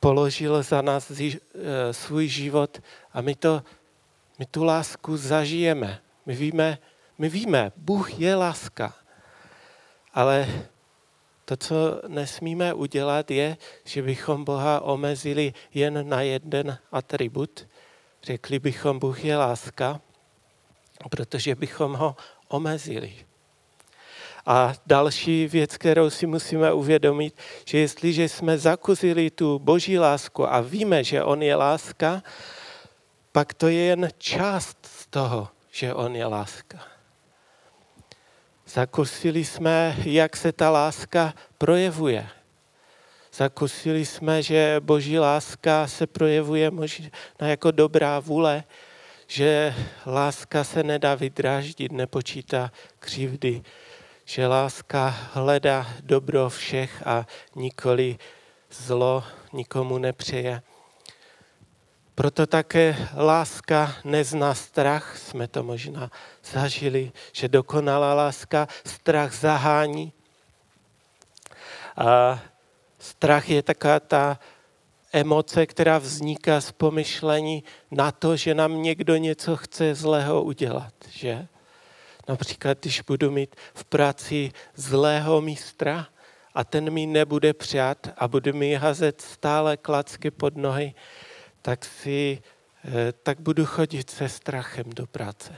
položil 0.00 0.62
za 0.62 0.82
nás 0.82 1.10
eh, 1.10 1.38
svůj 1.92 2.28
život 2.28 2.80
a 3.12 3.20
my, 3.20 3.34
to, 3.34 3.62
my 4.38 4.46
tu 4.46 4.64
lásku 4.64 5.16
zažijeme. 5.16 6.00
My 6.26 6.34
víme, 6.34 6.78
my 7.18 7.28
víme, 7.28 7.72
Bůh 7.76 8.20
je 8.20 8.34
láska. 8.34 8.94
Ale 10.14 10.48
to, 11.44 11.56
co 11.56 12.02
nesmíme 12.08 12.74
udělat, 12.74 13.30
je, 13.30 13.56
že 13.84 14.02
bychom 14.02 14.44
Boha 14.44 14.80
omezili 14.80 15.54
jen 15.74 16.08
na 16.08 16.22
jeden 16.22 16.78
atribut. 16.92 17.66
Řekli 18.22 18.58
bychom, 18.58 18.98
Bůh 18.98 19.24
je 19.24 19.36
láska, 19.36 20.00
protože 21.10 21.54
bychom 21.54 21.92
ho 21.94 22.16
omezili. 22.48 23.14
A 24.46 24.74
další 24.86 25.46
věc, 25.46 25.76
kterou 25.76 26.10
si 26.10 26.26
musíme 26.26 26.72
uvědomit, 26.72 27.38
že 27.64 27.78
jestliže 27.78 28.28
jsme 28.28 28.58
zakusili 28.58 29.30
tu 29.30 29.58
boží 29.58 29.98
lásku 29.98 30.52
a 30.52 30.60
víme, 30.60 31.04
že 31.04 31.22
on 31.22 31.42
je 31.42 31.54
láska, 31.56 32.22
pak 33.32 33.54
to 33.54 33.68
je 33.68 33.84
jen 33.84 34.08
část 34.18 34.78
z 34.86 35.06
toho, 35.06 35.48
že 35.70 35.94
on 35.94 36.16
je 36.16 36.26
láska. 36.26 36.78
Zakusili 38.66 39.44
jsme, 39.44 39.96
jak 40.04 40.36
se 40.36 40.52
ta 40.52 40.70
láska 40.70 41.34
projevuje. 41.58 42.28
Zakusili 43.34 44.06
jsme, 44.06 44.42
že 44.42 44.76
boží 44.80 45.18
láska 45.18 45.86
se 45.86 46.06
projevuje 46.06 46.70
možná 46.70 47.08
jako 47.40 47.70
dobrá 47.70 48.20
vůle, 48.20 48.64
že 49.26 49.74
láska 50.06 50.64
se 50.64 50.82
nedá 50.82 51.14
vydráždit, 51.14 51.92
nepočítá 51.92 52.72
křivdy, 52.98 53.62
že 54.24 54.46
láska 54.46 55.16
hledá 55.32 55.86
dobro 56.00 56.48
všech 56.48 57.06
a 57.06 57.26
nikoli 57.56 58.18
zlo 58.70 59.24
nikomu 59.52 59.98
nepřeje. 59.98 60.62
Proto 62.14 62.46
také 62.46 63.08
láska 63.16 63.94
nezná 64.04 64.54
strach, 64.54 65.18
jsme 65.18 65.48
to 65.48 65.62
možná 65.62 66.10
zažili, 66.52 67.12
že 67.32 67.48
dokonalá 67.48 68.14
láska 68.14 68.68
strach 68.84 69.34
zahání. 69.34 70.12
A 71.96 72.40
strach 73.02 73.50
je 73.50 73.62
taká 73.62 74.00
ta 74.00 74.38
emoce, 75.12 75.66
která 75.66 75.98
vzniká 75.98 76.60
z 76.60 76.72
pomyšlení 76.72 77.64
na 77.90 78.12
to, 78.12 78.36
že 78.36 78.54
nám 78.54 78.82
někdo 78.82 79.16
něco 79.16 79.56
chce 79.56 79.94
zlého 79.94 80.42
udělat, 80.42 80.94
že? 81.10 81.46
Například, 82.28 82.78
když 82.80 83.00
budu 83.00 83.30
mít 83.30 83.56
v 83.74 83.84
práci 83.84 84.52
zlého 84.74 85.40
mistra 85.40 86.06
a 86.54 86.64
ten 86.64 86.90
mi 86.90 87.06
nebude 87.06 87.52
přát 87.52 88.08
a 88.16 88.28
bude 88.28 88.52
mi 88.52 88.74
hazet 88.74 89.20
stále 89.20 89.76
klacky 89.76 90.30
pod 90.30 90.56
nohy, 90.56 90.94
tak, 91.62 91.84
si, 91.84 92.42
eh, 92.84 93.12
tak 93.22 93.40
budu 93.40 93.66
chodit 93.66 94.10
se 94.10 94.28
strachem 94.28 94.84
do 94.86 95.06
práce, 95.06 95.52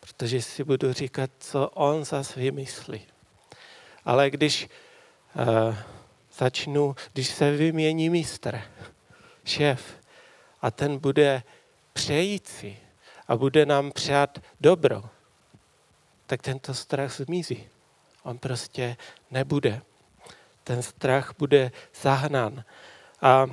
protože 0.00 0.42
si 0.42 0.64
budu 0.64 0.92
říkat, 0.92 1.30
co 1.38 1.68
on 1.68 2.04
zase 2.04 2.40
vymyslí. 2.40 3.06
Ale 4.04 4.30
když 4.30 4.68
uh, 5.34 5.74
začnu, 6.40 6.94
když 7.12 7.28
se 7.28 7.50
vymění 7.50 8.10
mistr, 8.10 8.62
šéf, 9.44 10.00
a 10.62 10.70
ten 10.70 10.98
bude 10.98 11.42
přející 11.92 12.76
a 13.28 13.36
bude 13.36 13.66
nám 13.66 13.92
přát 13.92 14.38
dobro, 14.60 15.04
tak 16.26 16.42
tento 16.42 16.74
strach 16.74 17.16
zmizí. 17.16 17.68
On 18.22 18.38
prostě 18.38 18.96
nebude. 19.30 19.82
Ten 20.64 20.82
strach 20.82 21.34
bude 21.38 21.72
zahnán. 22.02 22.64
A 23.22 23.46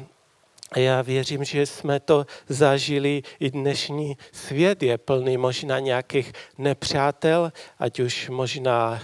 já 0.75 1.01
věřím, 1.01 1.43
že 1.43 1.65
jsme 1.65 1.99
to 1.99 2.25
zažili 2.47 3.23
i 3.39 3.51
dnešní 3.51 4.17
svět 4.31 4.83
je 4.83 4.97
plný 4.97 5.37
možná 5.37 5.79
nějakých 5.79 6.33
nepřátel, 6.57 7.51
ať 7.79 7.99
už 7.99 8.29
možná 8.29 9.01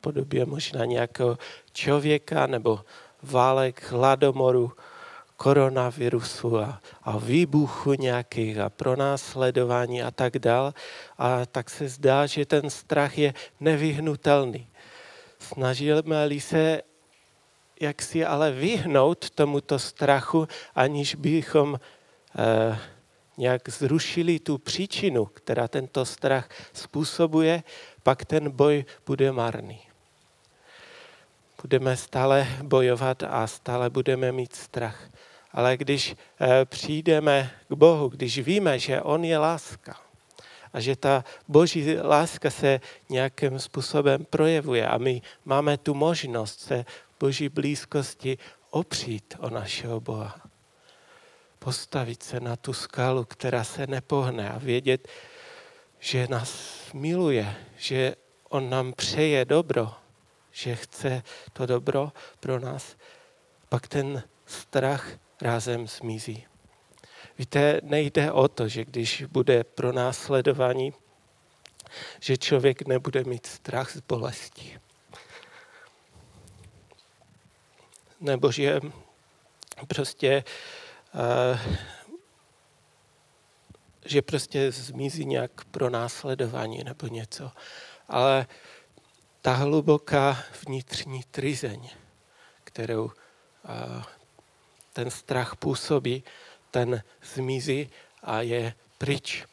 podobě 0.00 0.46
možná 0.46 0.84
nějakého 0.84 1.38
člověka 1.72 2.46
nebo 2.46 2.80
válek, 3.22 3.92
hladomoru, 3.92 4.72
koronavirusu 5.36 6.58
a, 6.58 6.80
a 7.02 7.18
výbuchu 7.18 7.94
nějakých 7.94 8.58
a 8.58 8.70
pronásledování 8.70 10.02
a 10.02 10.10
tak 10.10 10.38
dál. 10.38 10.74
A 11.18 11.46
tak 11.46 11.70
se 11.70 11.88
zdá, 11.88 12.26
že 12.26 12.46
ten 12.46 12.70
strach 12.70 13.18
je 13.18 13.34
nevyhnutelný. 13.60 14.68
Snažíme-li 15.38 16.40
se 16.40 16.82
jak 17.80 18.02
si 18.02 18.24
ale 18.24 18.52
vyhnout 18.52 19.30
tomuto 19.30 19.78
strachu, 19.78 20.48
aniž 20.74 21.14
bychom 21.14 21.80
eh, 22.38 22.78
nějak 23.38 23.68
zrušili 23.68 24.38
tu 24.38 24.58
příčinu, 24.58 25.26
která 25.26 25.68
tento 25.68 26.04
strach 26.04 26.48
způsobuje, 26.72 27.62
pak 28.02 28.24
ten 28.24 28.50
boj 28.50 28.84
bude 29.06 29.32
marný. 29.32 29.89
Budeme 31.62 31.96
stále 31.96 32.48
bojovat 32.62 33.22
a 33.22 33.46
stále 33.46 33.90
budeme 33.90 34.32
mít 34.32 34.54
strach. 34.54 35.10
Ale 35.52 35.76
když 35.76 36.16
eh, 36.40 36.64
přijdeme 36.64 37.50
k 37.68 37.72
Bohu, 37.72 38.08
když 38.08 38.38
víme, 38.38 38.78
že 38.78 39.02
On 39.02 39.24
je 39.24 39.38
láska 39.38 39.96
a 40.72 40.80
že 40.80 40.96
ta 40.96 41.24
boží 41.48 41.96
láska 41.96 42.50
se 42.50 42.80
nějakým 43.08 43.58
způsobem 43.58 44.24
projevuje 44.24 44.88
a 44.88 44.98
my 44.98 45.22
máme 45.44 45.78
tu 45.78 45.94
možnost 45.94 46.60
se 46.60 46.84
boží 47.20 47.48
blízkosti 47.48 48.38
opřít 48.70 49.34
o 49.38 49.50
našeho 49.50 50.00
Boha. 50.00 50.40
Postavit 51.58 52.22
se 52.22 52.40
na 52.40 52.56
tu 52.56 52.72
skalu, 52.72 53.24
která 53.24 53.64
se 53.64 53.86
nepohne 53.86 54.50
a 54.50 54.58
vědět, 54.58 55.08
že 55.98 56.26
nás 56.30 56.72
miluje, 56.94 57.56
že 57.76 58.14
on 58.48 58.70
nám 58.70 58.92
přeje 58.92 59.44
dobro, 59.44 59.94
že 60.52 60.76
chce 60.76 61.22
to 61.52 61.66
dobro 61.66 62.12
pro 62.40 62.60
nás, 62.60 62.96
pak 63.68 63.88
ten 63.88 64.22
strach 64.46 65.10
rázem 65.40 65.86
zmizí. 65.86 66.46
Víte, 67.38 67.80
nejde 67.82 68.32
o 68.32 68.48
to, 68.48 68.68
že 68.68 68.84
když 68.84 69.22
bude 69.22 69.64
pro 69.64 69.92
následování, 69.92 70.92
že 72.20 72.36
člověk 72.36 72.86
nebude 72.86 73.24
mít 73.24 73.46
strach 73.46 73.90
z 73.90 74.00
bolesti. 74.00 74.80
Nebo 78.20 78.52
že 78.52 78.80
prostě 79.88 80.44
uh, 81.14 81.74
že 84.04 84.22
prostě 84.22 84.72
zmizí 84.72 85.24
nějak 85.24 85.64
pro 85.64 85.90
následování 85.90 86.84
nebo 86.84 87.06
něco. 87.06 87.50
Ale 88.08 88.46
ta 89.42 89.54
hluboká 89.54 90.38
vnitřní 90.66 91.22
trizeň, 91.30 91.90
kterou 92.64 93.10
ten 94.92 95.10
strach 95.10 95.56
působí, 95.56 96.24
ten 96.70 97.02
zmizí 97.34 97.90
a 98.22 98.40
je 98.40 98.74
pryč. 98.98 99.46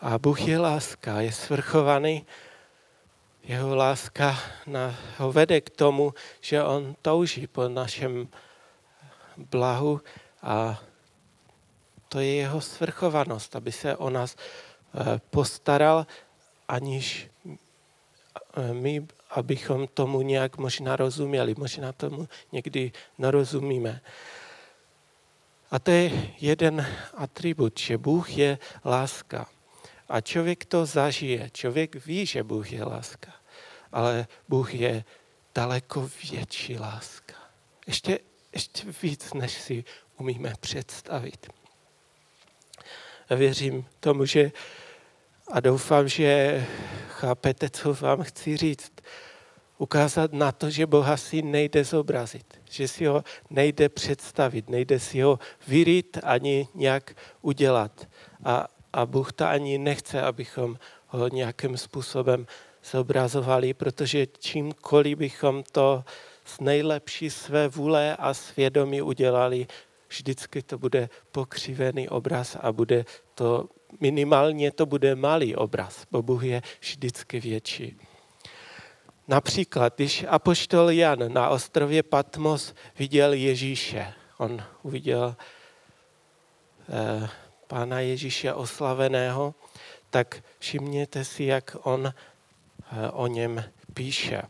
A 0.00 0.18
Bůh 0.18 0.40
je 0.40 0.58
láska, 0.58 1.20
je 1.20 1.32
svrchovaný. 1.32 2.26
Jeho 3.42 3.76
láska 3.76 4.38
ho 5.18 5.32
vede 5.32 5.60
k 5.60 5.70
tomu, 5.70 6.14
že 6.40 6.62
on 6.62 6.96
touží 7.02 7.46
po 7.46 7.68
našem 7.68 8.28
blahu 9.36 10.00
a 10.42 10.80
to 12.08 12.20
je 12.20 12.34
jeho 12.34 12.60
svrchovanost, 12.60 13.56
aby 13.56 13.72
se 13.72 13.96
o 13.96 14.10
nás 14.10 14.36
eh, 14.36 15.20
postaral, 15.30 16.06
aniž 16.68 17.30
my, 18.72 19.06
abychom 19.30 19.86
tomu 19.86 20.22
nějak 20.22 20.58
možná 20.58 20.96
rozuměli. 20.96 21.54
Možná 21.58 21.92
tomu 21.92 22.28
někdy 22.52 22.92
nerozumíme. 23.18 24.00
A 25.70 25.78
to 25.78 25.90
je 25.90 26.30
jeden 26.40 26.86
atribut, 27.14 27.78
že 27.78 27.98
Bůh 27.98 28.38
je 28.38 28.58
láska. 28.84 29.48
A 30.08 30.20
člověk 30.20 30.64
to 30.64 30.86
zažije. 30.86 31.50
Člověk 31.50 32.06
ví, 32.06 32.26
že 32.26 32.42
Bůh 32.42 32.72
je 32.72 32.84
láska. 32.84 33.32
Ale 33.92 34.26
Bůh 34.48 34.74
je 34.74 35.04
daleko 35.54 36.10
větší 36.30 36.78
láska. 36.78 37.34
Ještě, 37.86 38.18
ještě 38.52 38.84
víc, 39.02 39.34
než 39.34 39.52
si 39.52 39.84
umíme 40.16 40.54
představit. 40.60 41.46
A 43.28 43.34
věřím 43.34 43.86
tomu, 44.00 44.24
že 44.24 44.52
a 45.52 45.60
doufám, 45.60 46.08
že 46.08 46.66
chápete, 47.08 47.70
co 47.70 47.94
vám 47.94 48.22
chci 48.22 48.56
říct. 48.56 48.92
Ukázat 49.78 50.32
na 50.32 50.52
to, 50.52 50.70
že 50.70 50.86
Boha 50.86 51.16
si 51.16 51.42
nejde 51.42 51.84
zobrazit 51.84 52.64
že 52.74 52.88
si 52.88 53.06
ho 53.06 53.24
nejde 53.50 53.88
představit, 53.88 54.68
nejde 54.68 55.00
si 55.00 55.20
ho 55.20 55.38
vyrít 55.68 56.18
ani 56.22 56.68
nějak 56.74 57.16
udělat. 57.42 58.08
A, 58.44 58.66
a 58.92 59.06
Bůh 59.06 59.32
to 59.32 59.46
ani 59.46 59.78
nechce, 59.78 60.22
abychom 60.22 60.78
ho 61.06 61.28
nějakým 61.28 61.76
způsobem 61.76 62.46
zobrazovali, 62.90 63.74
protože 63.74 64.26
čímkoliv 64.26 65.18
bychom 65.18 65.62
to 65.72 66.04
z 66.44 66.60
nejlepší 66.60 67.30
své 67.30 67.68
vůle 67.68 68.16
a 68.16 68.34
svědomí 68.34 69.02
udělali, 69.02 69.66
vždycky 70.08 70.62
to 70.62 70.78
bude 70.78 71.08
pokřivený 71.32 72.08
obraz 72.08 72.56
a 72.60 72.72
bude 72.72 73.04
to, 73.34 73.68
minimálně 74.00 74.70
to 74.70 74.86
bude 74.86 75.14
malý 75.14 75.56
obraz, 75.56 76.06
bo 76.10 76.22
Bůh 76.22 76.44
je 76.44 76.62
vždycky 76.80 77.40
větší. 77.40 77.96
Například, 79.28 79.94
když 79.96 80.24
apoštol 80.28 80.90
Jan 80.90 81.32
na 81.32 81.48
ostrově 81.48 82.02
Patmos 82.02 82.74
viděl 82.98 83.32
Ježíše, 83.32 84.12
on 84.38 84.62
uviděl 84.82 85.36
eh, 86.88 87.28
pána 87.66 88.00
Ježíše 88.00 88.52
oslaveného, 88.52 89.54
tak 90.10 90.44
všimněte 90.58 91.24
si, 91.24 91.44
jak 91.44 91.76
on 91.82 92.06
eh, 92.06 93.10
o 93.10 93.26
něm 93.26 93.64
píše. 93.94 94.42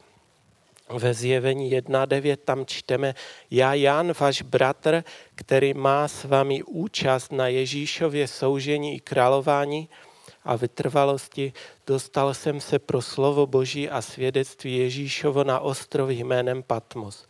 Ve 0.89 1.15
zjevení 1.15 1.71
1.9 1.71 2.37
tam 2.45 2.67
čteme, 2.67 3.15
já 3.51 3.75
Jan, 3.75 4.13
váš 4.21 4.43
bratr, 4.43 5.05
který 5.35 5.75
má 5.75 6.09
s 6.09 6.25
vámi 6.25 6.63
účast 6.63 7.33
na 7.33 7.49
Ježíšově 7.49 8.29
soužení 8.29 8.95
i 8.95 9.01
králování, 9.01 9.89
a 10.45 10.57
vytrvalosti 10.57 11.53
dostal 11.87 12.35
jsem 12.35 12.61
se 12.61 12.79
pro 12.79 13.03
slovo 13.03 13.47
Boží 13.47 13.91
a 13.91 14.03
svědectví 14.03 14.77
Ježíšovo 14.77 15.45
na 15.45 15.61
ostrově 15.61 16.17
jménem 16.17 16.63
Patmos. 16.63 17.27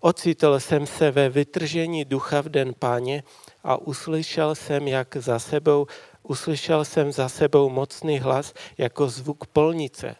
Ocitl 0.00 0.60
jsem 0.60 0.86
se 0.86 1.10
ve 1.10 1.28
vytržení 1.28 2.04
ducha 2.04 2.40
v 2.40 2.48
den 2.48 2.74
páně 2.78 3.22
a 3.64 3.76
uslyšel 3.76 4.54
jsem, 4.54 4.88
jak 4.88 5.16
za 5.16 5.38
sebou, 5.38 5.86
uslyšel 6.22 6.84
jsem 6.84 7.12
za 7.12 7.28
sebou 7.28 7.70
mocný 7.70 8.18
hlas 8.18 8.54
jako 8.78 9.08
zvuk 9.08 9.46
polnice. 9.46 10.16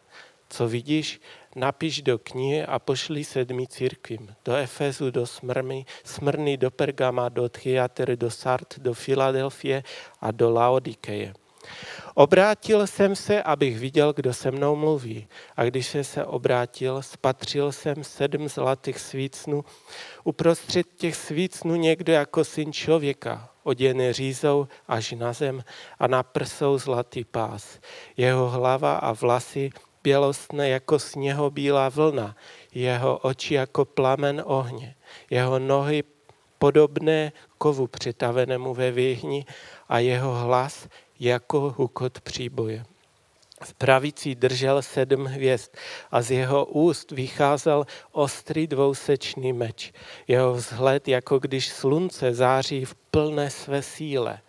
Co 0.48 0.68
vidíš, 0.68 1.20
napiš 1.54 2.02
do 2.02 2.18
knihy 2.18 2.64
a 2.64 2.78
pošli 2.78 3.24
sedmi 3.24 3.66
církvím. 3.66 4.34
Do 4.44 4.56
Efezu, 4.56 5.10
do 5.10 5.26
Smrmy, 5.26 5.84
Smrny, 6.04 6.56
do 6.56 6.70
Pergama, 6.70 7.28
do 7.28 7.48
Thyatry, 7.48 8.16
do 8.16 8.30
Sart, 8.30 8.78
do 8.78 8.94
Filadelfie 8.94 9.82
a 10.20 10.30
do 10.30 10.50
Laodikeje. 10.50 11.34
Obrátil 12.14 12.86
jsem 12.86 13.16
se, 13.16 13.42
abych 13.42 13.78
viděl, 13.78 14.12
kdo 14.12 14.34
se 14.34 14.50
mnou 14.50 14.76
mluví. 14.76 15.28
A 15.56 15.64
když 15.64 15.86
jsem 15.86 16.04
se 16.04 16.24
obrátil, 16.24 17.02
spatřil 17.02 17.72
jsem 17.72 18.04
sedm 18.04 18.48
zlatých 18.48 18.98
svícnů. 18.98 19.64
Uprostřed 20.24 20.86
těch 20.96 21.16
svícnů 21.16 21.74
někdo 21.76 22.12
jako 22.12 22.44
syn 22.44 22.72
člověka, 22.72 23.50
oděný 23.62 24.12
řízou 24.12 24.68
až 24.88 25.12
na 25.12 25.32
zem 25.32 25.64
a 25.98 26.06
na 26.06 26.22
prsou 26.22 26.78
zlatý 26.78 27.24
pás. 27.24 27.78
Jeho 28.16 28.50
hlava 28.50 28.96
a 28.96 29.12
vlasy 29.12 29.70
bělostné 30.04 30.68
jako 30.68 30.98
sněhobílá 30.98 31.88
vlna, 31.88 32.36
jeho 32.74 33.18
oči 33.18 33.54
jako 33.54 33.84
plamen 33.84 34.42
ohně, 34.44 34.94
jeho 35.30 35.58
nohy 35.58 36.04
podobné 36.58 37.32
kovu 37.58 37.86
přitavenému 37.86 38.74
ve 38.74 38.90
věhni 38.90 39.44
a 39.88 39.98
jeho 39.98 40.34
hlas 40.34 40.88
jako 41.20 41.74
hukot 41.76 42.20
příboje. 42.20 42.84
V 43.62 43.74
pravici 43.74 44.34
držel 44.34 44.82
sedm 44.82 45.24
hvězd 45.24 45.70
a 46.10 46.22
z 46.22 46.30
jeho 46.30 46.64
úst 46.64 47.10
vycházel 47.10 47.86
ostrý 48.12 48.66
dvousečný 48.66 49.52
meč. 49.52 49.92
Jeho 50.28 50.54
vzhled, 50.54 51.08
jako 51.08 51.38
když 51.38 51.68
slunce 51.68 52.34
září 52.34 52.84
v 52.84 52.94
plné 52.94 53.50
své 53.50 53.82
síle. 53.82 54.40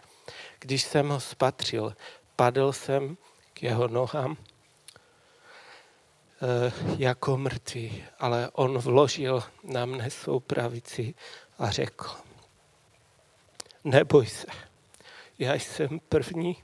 Když 0.60 0.84
jsem 0.84 1.10
ho 1.10 1.20
spatřil, 1.20 1.96
padl 2.36 2.74
jsem 2.74 3.18
k 3.54 3.63
jeho 3.63 3.88
nohám 3.88 4.38
jako 6.98 7.38
mrtvý, 7.38 8.04
ale 8.19 8.50
on 8.54 8.78
vložil 8.78 9.43
na 9.63 9.86
mne 9.86 10.10
svou 10.10 10.39
pravici 10.39 11.15
a 11.60 11.71
řekl, 11.71 12.06
neboj 13.84 14.28
se, 14.28 14.48
já 15.39 15.54
jsem 15.54 16.00
první 16.00 16.56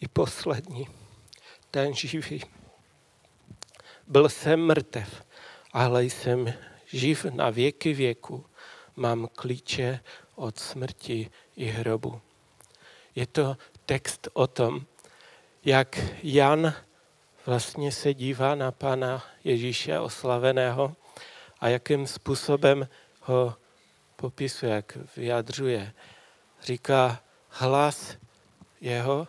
i 0.00 0.08
poslední, 0.08 0.88
ten 1.70 1.94
živý. 1.94 2.44
Byl 4.06 4.28
jsem 4.28 4.66
mrtev, 4.66 5.24
ale 5.72 6.04
jsem 6.04 6.54
živ 6.86 7.24
na 7.24 7.50
věky 7.50 7.92
věku. 7.92 8.46
Mám 8.96 9.28
klíče 9.36 10.00
od 10.34 10.58
smrti 10.58 11.30
i 11.56 11.66
hrobu. 11.66 12.20
Je 13.14 13.26
to 13.26 13.56
text 13.86 14.28
o 14.32 14.46
tom, 14.46 14.86
jak 15.64 15.98
Jan 16.22 16.74
vlastně 17.48 17.92
se 17.92 18.14
dívá 18.14 18.54
na 18.54 18.72
Pana 18.72 19.24
Ježíše 19.44 19.98
oslaveného 19.98 20.96
a 21.60 21.68
jakým 21.68 22.06
způsobem 22.06 22.88
ho 23.20 23.54
popisuje, 24.16 24.72
jak 24.72 24.98
vyjadřuje. 25.16 25.92
Říká, 26.62 27.22
hlas 27.48 28.16
jeho 28.80 29.28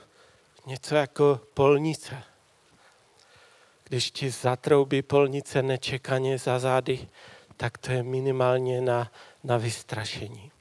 něco 0.66 0.96
jako 0.96 1.40
polnice. 1.54 2.24
Když 3.84 4.12
ti 4.12 4.30
zatroubí 4.32 5.02
polnice 5.02 5.62
nečekaně 5.62 6.38
za 6.38 6.60
zády, 6.60 7.08
tak 7.58 7.78
to 7.78 7.92
je 7.92 8.04
minimálně 8.04 8.82
na, 8.82 9.12
na 9.44 9.58
vystrašení. 9.58 10.52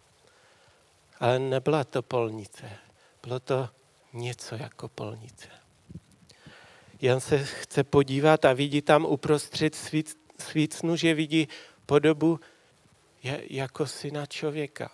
Ale 1.20 1.38
nebyla 1.38 1.84
to 1.84 2.02
polnice, 2.02 2.70
bylo 3.22 3.40
to 3.40 3.68
něco 4.12 4.54
jako 4.54 4.88
polnice. 4.88 5.57
Jan 7.00 7.20
se 7.20 7.44
chce 7.44 7.84
podívat 7.84 8.44
a 8.44 8.52
vidí 8.52 8.82
tam 8.82 9.04
uprostřed 9.04 9.74
svíc, 9.74 10.18
svícnu, 10.38 10.96
že 10.96 11.14
vidí 11.14 11.48
podobu 11.86 12.40
jako 13.50 13.86
syna 13.86 14.26
člověka. 14.26 14.90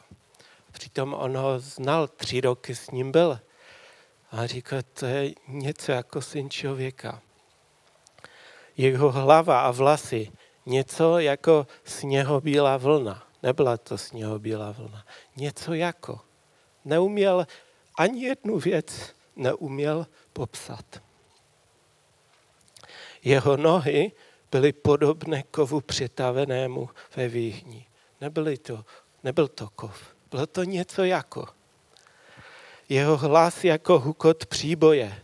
Přitom 0.73 1.15
on 1.15 1.37
ho 1.37 1.61
znal, 1.61 2.09
tři 2.09 2.41
roky 2.41 2.75
s 2.75 2.91
ním 2.91 3.13
byl. 3.13 3.41
A 4.31 4.47
říká, 4.47 4.77
to 4.83 5.07
je 5.07 5.33
něco 5.49 5.93
jako 5.93 6.23
syn 6.23 6.51
člověka. 6.51 7.23
Jeho 8.77 9.13
hlava 9.13 9.61
a 9.61 9.71
vlasy, 9.71 10.33
něco 10.67 11.19
jako 11.19 11.67
sněhobílá 11.85 12.77
vlna. 12.77 13.27
Nebyla 13.43 13.77
to 13.77 13.99
sněhobílá 13.99 14.71
vlna. 14.71 15.07
Něco 15.37 15.75
jako. 15.75 16.21
Neuměl 16.85 17.47
ani 17.99 18.25
jednu 18.25 18.59
věc, 18.59 19.15
neuměl 19.37 20.07
popsat. 20.33 20.85
Jeho 23.25 23.57
nohy 23.57 24.13
byly 24.51 24.73
podobné 24.73 25.43
kovu 25.43 25.81
přetavenému 25.81 26.91
ve 27.17 27.29
výhni. 27.29 27.87
Nebyly 28.21 28.59
to, 28.59 28.85
nebyl 29.23 29.49
to 29.49 29.69
kov, 29.71 30.15
bylo 30.31 30.47
to 30.47 30.65
něco 30.65 31.05
jako. 31.05 31.49
Jeho 32.89 33.17
hlas 33.17 33.65
jako 33.65 33.99
hukot 33.99 34.47
příboje. 34.47 35.23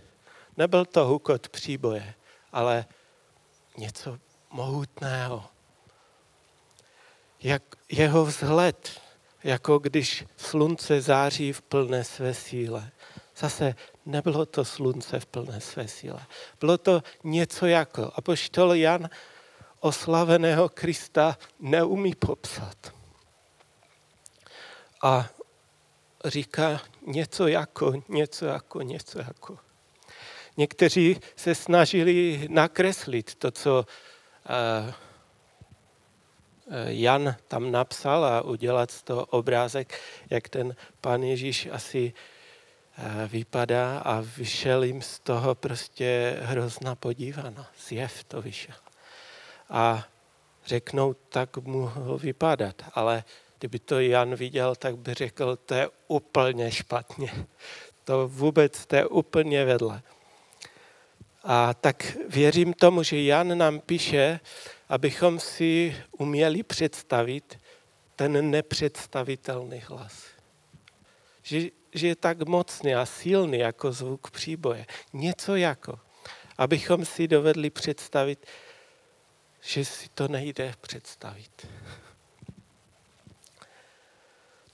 Nebyl 0.57 0.85
to 0.85 1.07
hukot 1.07 1.49
příboje, 1.49 2.15
ale 2.53 2.85
něco 3.77 4.19
mohutného. 4.51 5.45
Jak 7.43 7.63
jeho 7.89 8.25
vzhled, 8.25 9.01
jako 9.45 9.79
když 9.79 10.25
slunce 10.37 11.01
září 11.01 11.53
v 11.53 11.63
plné 11.63 12.05
své 12.05 12.35
síle. 12.35 12.91
Zase 13.41 13.75
nebylo 14.07 14.47
to 14.47 14.65
slunce 14.65 15.21
v 15.21 15.27
plné 15.27 15.61
své 15.61 15.89
síle. 15.89 16.27
Bylo 16.61 16.79
to 16.79 17.03
něco 17.25 17.67
jako. 17.67 18.13
A 18.15 18.21
poštol 18.21 18.75
Jan 18.75 19.11
oslaveného 19.81 20.69
Krista 20.69 21.39
neumí 21.61 22.15
popsat. 22.15 22.77
A 25.03 25.29
říká 26.25 26.81
něco 27.07 27.47
jako, 27.47 27.93
něco 28.09 28.47
jako, 28.47 28.83
něco 28.83 29.19
jako. 29.19 29.59
Někteří 30.57 31.21
se 31.37 31.55
snažili 31.55 32.47
nakreslit 32.51 33.35
to, 33.35 33.51
co 33.51 33.87
eh, 34.47 34.95
eh, 36.71 36.93
Jan 36.93 37.37
tam 37.49 37.73
napsal 37.73 38.25
a 38.25 38.43
udělat 38.43 38.91
z 38.91 39.03
toho 39.03 39.25
obrázek, 39.25 40.01
jak 40.31 40.49
ten 40.49 40.77
pan 41.01 41.23
Ježíš 41.23 41.69
asi 41.73 42.13
vypadá 43.27 43.99
a 43.99 44.21
vyšel 44.21 44.83
jim 44.83 45.03
z 45.03 45.19
toho 45.19 45.55
prostě 45.55 46.39
hrozná 46.43 46.95
podívaná. 46.95 47.71
Zjev 47.89 48.25
to 48.25 48.43
vyšel. 48.43 48.75
A 49.71 50.05
řeknou, 50.67 51.15
tak 51.15 51.57
mohl 51.57 52.19
vypadat, 52.19 52.83
ale 52.95 53.25
kdyby 53.59 53.79
to 53.79 54.01
Jan 54.01 54.35
viděl, 54.35 54.75
tak 54.75 54.97
by 54.97 55.15
řekl, 55.15 55.57
to 55.57 55.75
je 55.75 55.89
úplně 56.09 56.71
špatně. 56.71 57.47
To 58.05 58.29
vůbec, 58.29 58.87
to 58.87 58.97
je 58.97 59.07
úplně 59.07 59.65
vedle. 59.65 60.03
A 61.45 61.75
tak 61.75 62.17
věřím 62.29 62.73
tomu, 62.73 63.03
že 63.03 63.23
Jan 63.23 63.59
nám 63.59 63.81
píše, 63.81 64.41
abychom 64.89 65.41
si 65.41 65.97
uměli 66.19 66.63
představit 66.63 67.59
ten 68.17 68.51
nepředstavitelný 68.51 69.83
hlas. 69.87 70.25
Že, 71.43 71.69
že 71.95 72.07
je 72.07 72.17
tak 72.17 72.49
mocný 72.49 72.95
a 72.95 73.07
silný 73.07 73.59
jako 73.59 73.93
zvuk 73.93 74.31
příboje. 74.31 74.87
Něco 75.13 75.57
jako. 75.57 76.01
Abychom 76.59 77.05
si 77.05 77.29
dovedli 77.29 77.71
představit, 77.71 78.47
že 79.61 79.85
si 79.85 80.09
to 80.09 80.29
nejde 80.29 80.75
představit. 80.81 81.67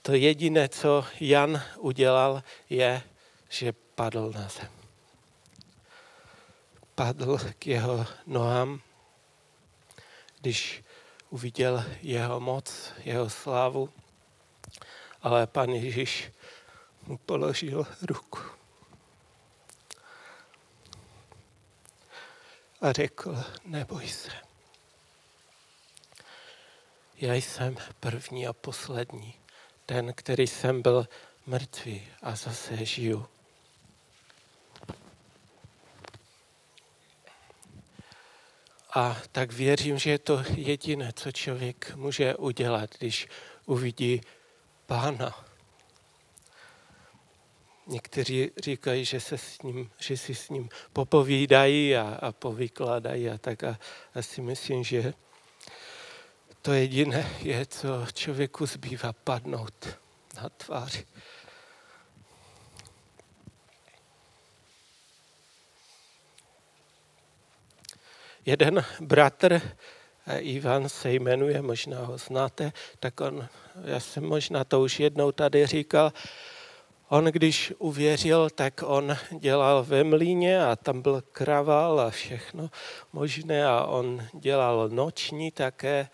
To 0.01 0.13
jediné, 0.13 0.69
co 0.69 1.05
Jan 1.19 1.61
udělal, 1.77 2.43
je, 2.69 3.01
že 3.49 3.73
padl 3.73 4.31
na 4.35 4.47
zem. 4.47 4.71
Padl 6.95 7.37
k 7.59 7.67
jeho 7.67 8.05
nohám, 8.25 8.81
když 10.41 10.83
uviděl 11.29 11.85
jeho 12.01 12.39
moc, 12.39 12.93
jeho 13.03 13.29
slávu, 13.29 13.89
ale 15.21 15.47
pan 15.47 15.69
Ježíš 15.69 16.31
mu 17.07 17.17
položil 17.17 17.87
ruku. 18.01 18.39
A 22.81 22.91
řekl, 22.91 23.43
neboj 23.65 24.07
se. 24.07 24.31
Já 27.17 27.33
jsem 27.33 27.77
první 27.99 28.47
a 28.47 28.53
poslední 28.53 29.33
ten, 29.85 30.13
který 30.13 30.47
jsem 30.47 30.81
byl 30.81 31.07
mrtvý 31.45 32.07
a 32.21 32.35
zase 32.35 32.85
žiju. 32.85 33.27
A 38.93 39.17
tak 39.31 39.51
věřím, 39.53 39.99
že 39.99 40.09
je 40.09 40.19
to 40.19 40.43
jediné, 40.55 41.13
co 41.13 41.31
člověk 41.31 41.95
může 41.95 42.35
udělat, 42.35 42.89
když 42.97 43.27
uvidí 43.65 44.21
pána. 44.85 45.46
Někteří 47.87 48.51
říkají, 48.57 49.05
že, 49.05 49.19
se 49.19 49.37
s 49.37 49.61
ním, 49.61 49.91
že 49.99 50.17
si 50.17 50.35
s 50.35 50.49
ním 50.49 50.69
popovídají 50.93 51.95
a, 51.95 52.19
a 52.21 52.31
povykládají 52.31 53.29
a 53.29 53.37
tak. 53.37 53.63
A, 53.63 53.79
a 54.15 54.21
si 54.21 54.41
myslím, 54.41 54.83
že 54.83 55.13
to 56.61 56.73
jediné 56.73 57.29
je, 57.41 57.65
co 57.65 57.87
člověku 58.13 58.65
zbývá 58.65 59.13
padnout 59.13 59.87
na 60.41 60.49
tváři. 60.49 61.05
Jeden 68.45 68.85
bratr, 68.99 69.61
eh, 70.27 70.39
Ivan 70.39 70.89
se 70.89 71.11
jmenuje, 71.11 71.61
možná 71.61 72.05
ho 72.05 72.17
znáte, 72.17 72.71
tak 72.99 73.21
on, 73.21 73.49
já 73.83 73.99
jsem 73.99 74.23
možná 74.23 74.63
to 74.63 74.81
už 74.81 74.99
jednou 74.99 75.31
tady 75.31 75.65
říkal, 75.65 76.13
on 77.09 77.25
když 77.25 77.73
uvěřil, 77.77 78.49
tak 78.49 78.83
on 78.85 79.17
dělal 79.39 79.83
ve 79.83 80.03
mlíně 80.03 80.65
a 80.65 80.75
tam 80.75 81.01
byl 81.01 81.23
kraval 81.31 81.99
a 81.99 82.09
všechno 82.09 82.69
možné 83.13 83.65
a 83.65 83.83
on 83.83 84.27
dělal 84.33 84.89
noční 84.89 85.51
také 85.51 86.09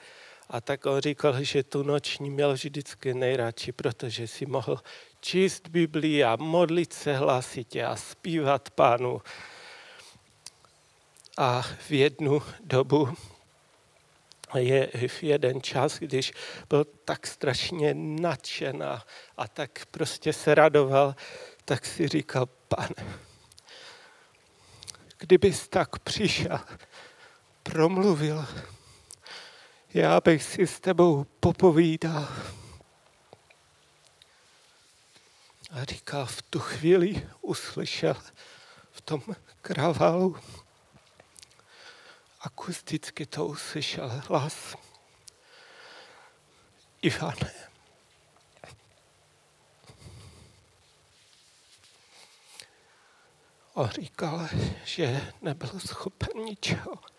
a 0.49 0.61
tak 0.61 0.85
on 0.85 0.99
říkal, 0.99 1.43
že 1.43 1.63
tu 1.63 1.83
noční 1.83 2.29
měl 2.29 2.53
vždycky 2.53 3.13
nejradši, 3.13 3.71
protože 3.71 4.27
si 4.27 4.45
mohl 4.45 4.79
číst 5.21 5.67
Biblii 5.67 6.23
a 6.23 6.35
modlit 6.35 6.93
se 6.93 7.17
hlasitě 7.17 7.85
a 7.85 7.95
zpívat 7.95 8.69
pánu. 8.69 9.21
A 11.37 11.61
v 11.61 11.91
jednu 11.91 12.41
dobu 12.63 13.09
je 14.59 14.89
jeden 15.21 15.61
čas, 15.61 15.99
když 15.99 16.33
byl 16.69 16.85
tak 17.05 17.27
strašně 17.27 17.93
nadšen 17.93 18.83
a, 18.83 19.05
a 19.37 19.47
tak 19.47 19.85
prostě 19.85 20.33
se 20.33 20.55
radoval, 20.55 21.15
tak 21.65 21.85
si 21.85 22.07
říkal, 22.07 22.45
pane, 22.45 23.17
kdybys 25.17 25.67
tak 25.67 25.99
přišel, 25.99 26.59
promluvil, 27.63 28.45
já 29.93 30.21
bych 30.21 30.43
si 30.43 30.67
s 30.67 30.79
tebou 30.79 31.25
popovídal. 31.39 32.27
A 35.71 35.83
říká, 35.83 36.25
v 36.25 36.41
tu 36.41 36.59
chvíli 36.59 37.29
uslyšel 37.41 38.15
v 38.91 39.01
tom 39.01 39.21
kravalu, 39.61 40.35
akusticky 42.43 43.25
to 43.25 43.45
uslyšel 43.45 44.09
hlas. 44.27 44.75
Ivane. 47.01 47.53
On 53.73 53.87
říkal, 53.87 54.47
že 54.85 55.33
nebyl 55.41 55.79
schopen 55.79 56.43
ničeho. 56.43 57.13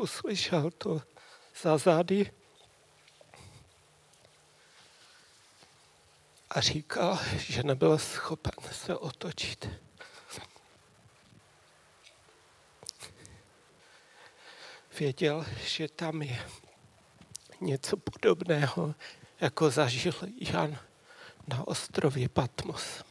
uslyšel 0.00 0.70
to 0.70 1.02
za 1.62 1.78
zády 1.78 2.30
a 6.50 6.60
říkal, 6.60 7.18
že 7.38 7.62
nebyl 7.62 7.98
schopen 7.98 8.52
se 8.72 8.96
otočit. 8.96 9.89
Věděl, 15.00 15.46
že 15.66 15.88
tam 15.88 16.22
je 16.22 16.38
něco 17.60 17.96
podobného 17.96 18.94
jako 19.40 19.70
zažil 19.70 20.12
Jan 20.40 20.78
na 21.48 21.68
ostrově 21.68 22.28
Patmos. 22.28 23.04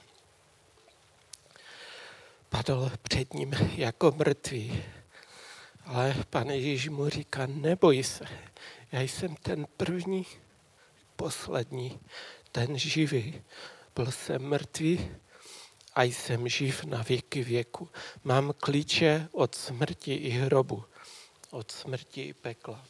Padl 2.49 2.91
před 3.02 3.34
ním 3.34 3.54
jako 3.75 4.12
mrtvý. 4.12 4.84
Ale 5.86 6.15
pane 6.30 6.58
Ježíš 6.58 6.89
mu 6.89 7.10
říká, 7.10 7.45
neboj 7.45 8.04
se, 8.04 8.25
já 8.91 9.02
jsem 9.02 9.36
ten 9.36 9.67
první, 9.78 10.25
poslední, 11.15 11.99
ten 12.52 12.78
živý. 12.78 13.41
Byl 13.95 14.12
jsem 14.12 14.41
mrtvý 14.41 15.12
a 15.95 16.04
jsem 16.04 16.47
živ 16.47 16.84
na 16.84 17.02
věky 17.02 17.43
věku. 17.43 17.89
Mám 18.23 18.54
klíče 18.60 19.28
od 19.32 19.56
smrti 19.56 20.13
i 20.13 20.30
hrobu, 20.30 20.84
od 21.52 21.72
smrti 21.72 22.22
i 22.22 22.34
pekla. 22.34 22.86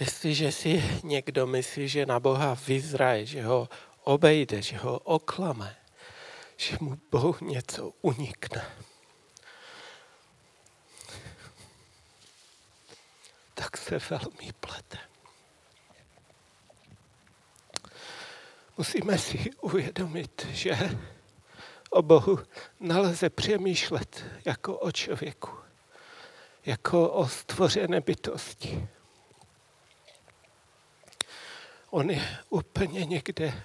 Jestliže 0.00 0.52
si 0.52 1.00
někdo 1.02 1.46
myslí, 1.46 1.88
že 1.88 2.06
na 2.06 2.20
Boha 2.20 2.54
vyzraje, 2.54 3.26
že 3.26 3.42
ho 3.42 3.68
obejde, 4.04 4.62
že 4.62 4.76
ho 4.76 4.98
oklame, 4.98 5.76
že 6.56 6.76
mu 6.80 7.00
Bohu 7.10 7.36
něco 7.40 7.92
unikne, 8.02 8.70
tak 13.54 13.76
se 13.76 13.98
velmi 14.10 14.52
plete. 14.60 14.98
Musíme 18.78 19.18
si 19.18 19.50
uvědomit, 19.60 20.46
že 20.50 20.98
o 21.90 22.02
Bohu 22.02 22.38
nelze 22.80 23.30
přemýšlet 23.30 24.24
jako 24.44 24.78
o 24.78 24.92
člověku, 24.92 25.65
jako 26.66 27.08
o 27.08 27.28
stvořené 27.28 28.00
bytosti. 28.00 28.88
On 31.90 32.10
je 32.10 32.28
úplně 32.50 33.04
někde 33.04 33.62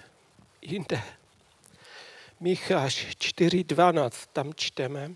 jinde. 0.62 1.02
Micháš 2.40 3.06
4.12, 3.06 4.28
tam 4.32 4.54
čteme. 4.54 5.12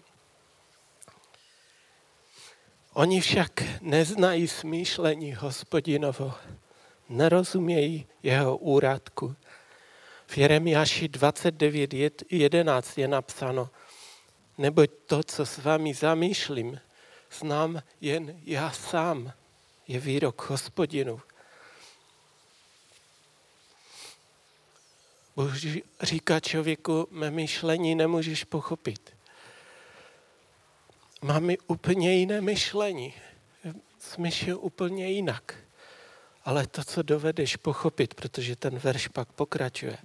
Oni 2.93 3.21
však 3.21 3.63
neznají 3.81 4.49
smýšlení 4.49 5.35
hospodinovo, 5.35 6.35
nerozumějí 7.09 8.07
jeho 8.23 8.57
úradku. 8.57 9.37
V 10.27 10.39
Jeremiáši 10.39 11.09
29.11 11.09 13.01
je 13.01 13.09
napsáno, 13.09 13.71
neboť 14.59 14.91
to, 15.07 15.23
co 15.23 15.47
s 15.47 15.59
vámi 15.59 15.95
zamýšlím, 15.95 16.81
znám 17.33 17.83
jen 18.01 18.41
já 18.45 18.71
sám, 18.71 19.33
je 19.89 20.01
výrok 20.01 20.51
hospodinu. 20.51 21.21
Bůh 25.37 25.53
říká 26.03 26.41
člověku, 26.41 27.09
mé 27.11 27.31
myšlení 27.31 27.95
nemůžeš 27.95 28.45
pochopit. 28.45 29.17
Máme 31.23 31.55
úplně 31.67 32.15
jiné 32.15 32.41
myšlení. 32.41 33.15
Smyšl 33.99 34.59
úplně 34.61 35.11
jinak. 35.11 35.55
Ale 36.45 36.67
to, 36.67 36.85
co 36.85 37.03
dovedeš 37.03 37.57
pochopit, 37.57 38.15
protože 38.15 38.57
ten 38.57 38.79
verš 38.79 39.09
pak 39.09 39.33
pokračuje, 39.33 39.99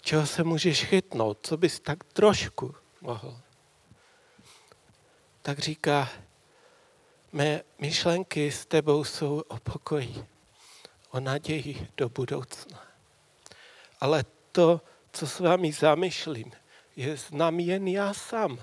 čeho 0.00 0.26
se 0.26 0.44
můžeš 0.44 0.84
chytnout, 0.84 1.38
co 1.42 1.56
bys 1.56 1.80
tak 1.80 2.04
trošku 2.04 2.74
mohl. 3.00 3.40
Tak 5.44 5.58
říká, 5.58 6.08
mé 7.32 7.62
myšlenky 7.78 8.52
s 8.52 8.66
tebou 8.66 9.04
jsou 9.04 9.42
o 9.48 9.56
pokoji, 9.56 10.24
o 11.10 11.20
naději 11.20 11.88
do 11.96 12.08
budoucna 12.08 12.94
ale 14.04 14.24
to, 14.52 14.80
co 15.12 15.26
s 15.26 15.40
vámi 15.40 15.72
zamýšlím, 15.72 16.52
je 16.96 17.16
znám 17.16 17.60
jen 17.60 17.88
já 17.88 18.14
sám. 18.14 18.58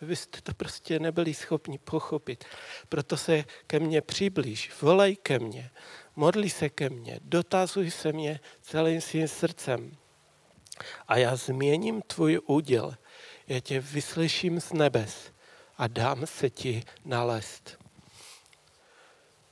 Vy 0.00 0.16
jste 0.16 0.40
to 0.40 0.54
prostě 0.54 0.98
nebyli 0.98 1.34
schopni 1.34 1.78
pochopit. 1.78 2.44
Proto 2.88 3.16
se 3.16 3.44
ke 3.66 3.80
mně 3.80 4.00
přiblíž, 4.00 4.72
volej 4.82 5.16
ke 5.16 5.38
mně, 5.38 5.70
modli 6.16 6.50
se 6.50 6.68
ke 6.68 6.90
mně, 6.90 7.20
dotazuj 7.22 7.90
se 7.90 8.12
mě 8.12 8.40
celým 8.62 9.00
svým 9.00 9.28
srdcem. 9.28 9.96
A 11.08 11.16
já 11.16 11.36
změním 11.36 12.02
tvůj 12.02 12.40
úděl, 12.46 12.94
já 13.46 13.60
tě 13.60 13.80
vyslyším 13.80 14.60
z 14.60 14.72
nebes 14.72 15.32
a 15.78 15.86
dám 15.86 16.26
se 16.26 16.50
ti 16.50 16.82
nalézt. 17.04 17.78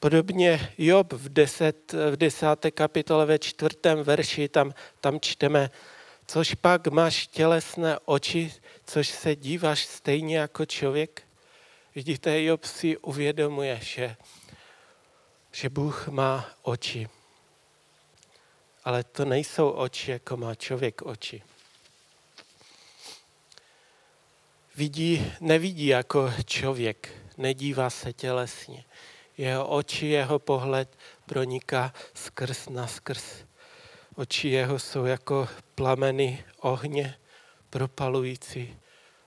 Podobně 0.01 0.73
Job 0.79 1.12
v, 1.12 1.29
deset, 1.29 1.93
v 1.93 2.17
desáté 2.17 2.71
kapitole 2.71 3.27
ve 3.27 3.39
čtvrtém 3.39 4.03
verši, 4.03 4.49
tam, 4.49 4.73
tam 5.01 5.21
čteme, 5.21 5.71
což 6.27 6.55
pak 6.55 6.87
máš 6.87 7.27
tělesné 7.27 7.99
oči, 8.05 8.53
což 8.87 9.09
se 9.09 9.37
díváš 9.37 9.87
stejně 9.87 10.39
jako 10.39 10.67
člověk. 10.67 11.23
Vidíte, 11.95 12.43
Job 12.43 12.65
si 12.65 12.97
uvědomuje, 12.97 13.81
že, 13.83 14.17
že 15.53 15.69
Bůh 15.69 16.09
má 16.09 16.49
oči. 16.62 17.09
Ale 18.85 19.05
to 19.05 19.25
nejsou 19.25 19.71
oči, 19.71 20.11
jako 20.11 20.37
má 20.37 20.55
člověk 20.55 21.03
oči. 21.03 21.43
Vidí, 24.77 25.33
nevidí 25.41 25.87
jako 25.87 26.33
člověk, 26.45 27.12
nedívá 27.37 27.91
se 27.91 28.12
tělesně 28.12 28.85
jeho 29.39 29.69
oči, 29.69 30.07
jeho 30.07 30.39
pohled 30.39 30.99
proniká 31.27 31.93
skrz 32.15 32.69
na 32.69 32.87
skrz. 32.87 33.45
Oči 34.15 34.49
jeho 34.49 34.79
jsou 34.79 35.05
jako 35.05 35.49
plameny 35.75 36.45
ohně 36.61 37.15
propalující 37.71 38.79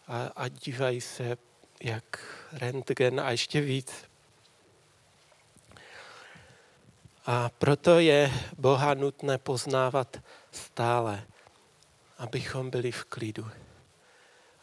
a, 0.07 0.31
a 0.35 0.47
dívají 0.47 1.01
se 1.01 1.37
jak 1.83 2.19
rentgen 2.51 3.19
a 3.19 3.31
ještě 3.31 3.61
víc. 3.61 3.93
A 7.25 7.49
proto 7.49 7.99
je 7.99 8.31
Boha 8.57 8.93
nutné 8.93 9.37
poznávat 9.37 10.17
stále, 10.51 11.23
abychom 12.17 12.69
byli 12.69 12.91
v 12.91 13.03
klidu. 13.05 13.47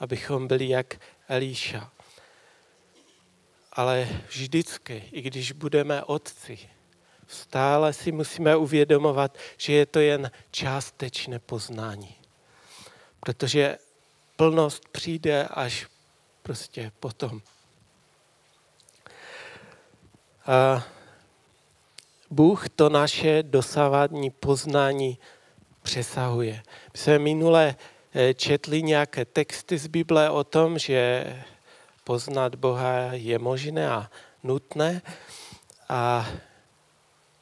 Abychom 0.01 0.49
byli 0.49 0.69
jak 0.69 1.01
Elíša, 1.29 1.93
ale 3.73 4.09
vždycky, 4.29 5.05
i 5.13 5.21
když 5.23 5.53
budeme 5.53 6.05
otci, 6.05 6.59
stále 7.27 7.93
si 7.93 8.13
musíme 8.13 8.57
uvědomovat, 8.57 9.39
že 9.57 9.73
je 9.73 9.87
to 9.87 10.01
jen 10.01 10.31
částečné 10.51 11.39
poznání. 11.39 12.15
Protože 13.21 13.79
plnost 14.37 14.89
přijde 14.89 15.49
až 15.51 15.87
prostě 16.43 16.93
potom. 17.01 17.41
A 20.47 20.85
Bůh 22.31 22.69
to 22.69 22.89
naše 22.89 23.43
dosávadní 23.43 24.31
poznání 24.31 25.19
přesahuje. 25.83 26.63
My 26.93 26.99
jsme 26.99 27.19
minule 27.19 27.77
četli 28.35 28.83
nějaké 28.83 29.25
texty 29.25 29.79
z 29.79 29.87
Bible 29.87 30.31
o 30.31 30.45
tom, 30.45 30.79
že 30.79 31.25
poznat 32.05 32.55
Boha 32.55 33.13
je 33.13 33.39
možné 33.39 33.91
a 33.91 34.11
nutné. 34.43 35.03
A 35.89 36.29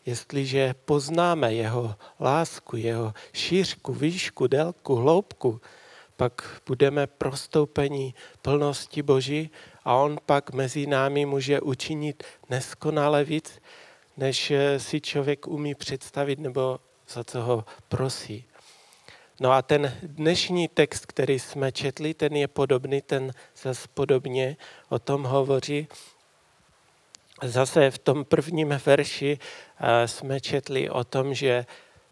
jestliže 0.07 0.75
poznáme 0.85 1.55
jeho 1.55 1.95
lásku, 2.21 2.77
jeho 2.77 3.15
šířku, 3.33 3.93
výšku, 3.93 4.47
délku, 4.47 4.95
hloubku, 4.95 5.61
pak 6.17 6.61
budeme 6.67 7.07
prostoupení 7.07 8.15
plnosti 8.43 9.03
Boží 9.03 9.51
a 9.85 9.95
on 9.95 10.19
pak 10.27 10.53
mezi 10.53 10.87
námi 10.87 11.27
může 11.27 11.61
učinit 11.61 12.23
neskonale 12.51 13.25
víc, 13.25 13.61
než 14.17 14.53
si 14.79 15.01
člověk 15.01 15.47
umí 15.47 15.75
představit 15.75 16.39
nebo 16.39 16.81
za 17.09 17.25
co 17.25 17.43
ho 17.43 17.65
prosí. 17.89 18.45
No 19.41 19.53
a 19.53 19.63
ten 19.63 19.99
dnešní 20.03 20.69
text, 20.69 21.07
který 21.07 21.39
jsme 21.39 21.73
četli, 21.73 22.15
ten 22.15 22.37
je 22.37 22.49
podobný, 22.49 23.03
ten 23.03 23.33
zase 23.63 23.89
podobně 23.95 24.57
o 24.89 24.99
tom 24.99 25.25
hovoří. 25.25 25.89
Zase 27.43 27.91
v 27.91 27.99
tom 27.99 28.25
prvním 28.25 28.81
verši 28.87 29.39
eh, 29.39 30.09
jsme 30.09 30.41
četli 30.41 30.91
o 30.91 31.05
tom, 31.05 31.35
že 31.35 31.67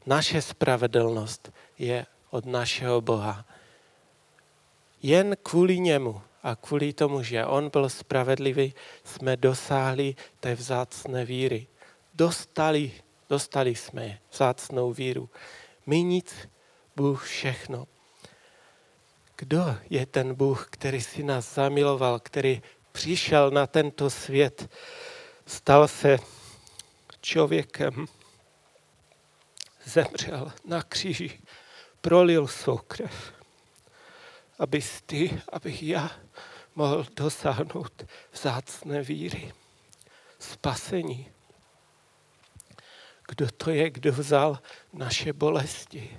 naše 0.06 0.42
spravedlnost 0.42 1.52
je 1.78 2.06
od 2.30 2.46
našeho 2.46 3.00
Boha. 3.00 3.44
Jen 5.02 5.36
kvůli 5.42 5.80
němu 5.80 6.22
a 6.42 6.56
kvůli 6.56 6.92
tomu, 6.92 7.22
že 7.22 7.46
on 7.46 7.70
byl 7.70 7.88
spravedlivý, 7.88 8.74
jsme 9.04 9.36
dosáhli 9.36 10.14
té 10.40 10.54
vzácné 10.54 11.24
víry. 11.24 11.66
Dostali, 12.14 12.92
dostali 13.28 13.74
jsme 13.74 14.18
vzácnou 14.32 14.92
víru. 14.92 15.30
My 15.86 16.02
nic 16.02 16.34
Bůh 16.96 17.24
všechno. 17.24 17.86
Kdo 19.36 19.76
je 19.90 20.06
ten 20.06 20.34
Bůh, 20.34 20.68
který 20.70 21.00
si 21.00 21.22
nás 21.22 21.54
zamiloval, 21.54 22.20
který 22.20 22.62
přišel 22.92 23.50
na 23.50 23.66
tento 23.66 24.10
svět, 24.10 24.70
stal 25.46 25.88
se 25.88 26.18
člověkem, 27.20 28.06
zemřel 29.84 30.52
na 30.64 30.82
kříži, 30.82 31.40
prolil 32.00 32.46
svou 32.46 32.76
krev, 32.76 33.32
abys 34.58 35.02
ty, 35.06 35.42
abych 35.52 35.82
já 35.82 36.10
mohl 36.74 37.06
dosáhnout 37.16 38.04
vzácné 38.32 39.02
víry, 39.02 39.52
spasení. 40.38 41.32
Kdo 43.28 43.50
to 43.50 43.70
je, 43.70 43.90
kdo 43.90 44.12
vzal 44.12 44.58
naše 44.92 45.32
bolesti, 45.32 46.18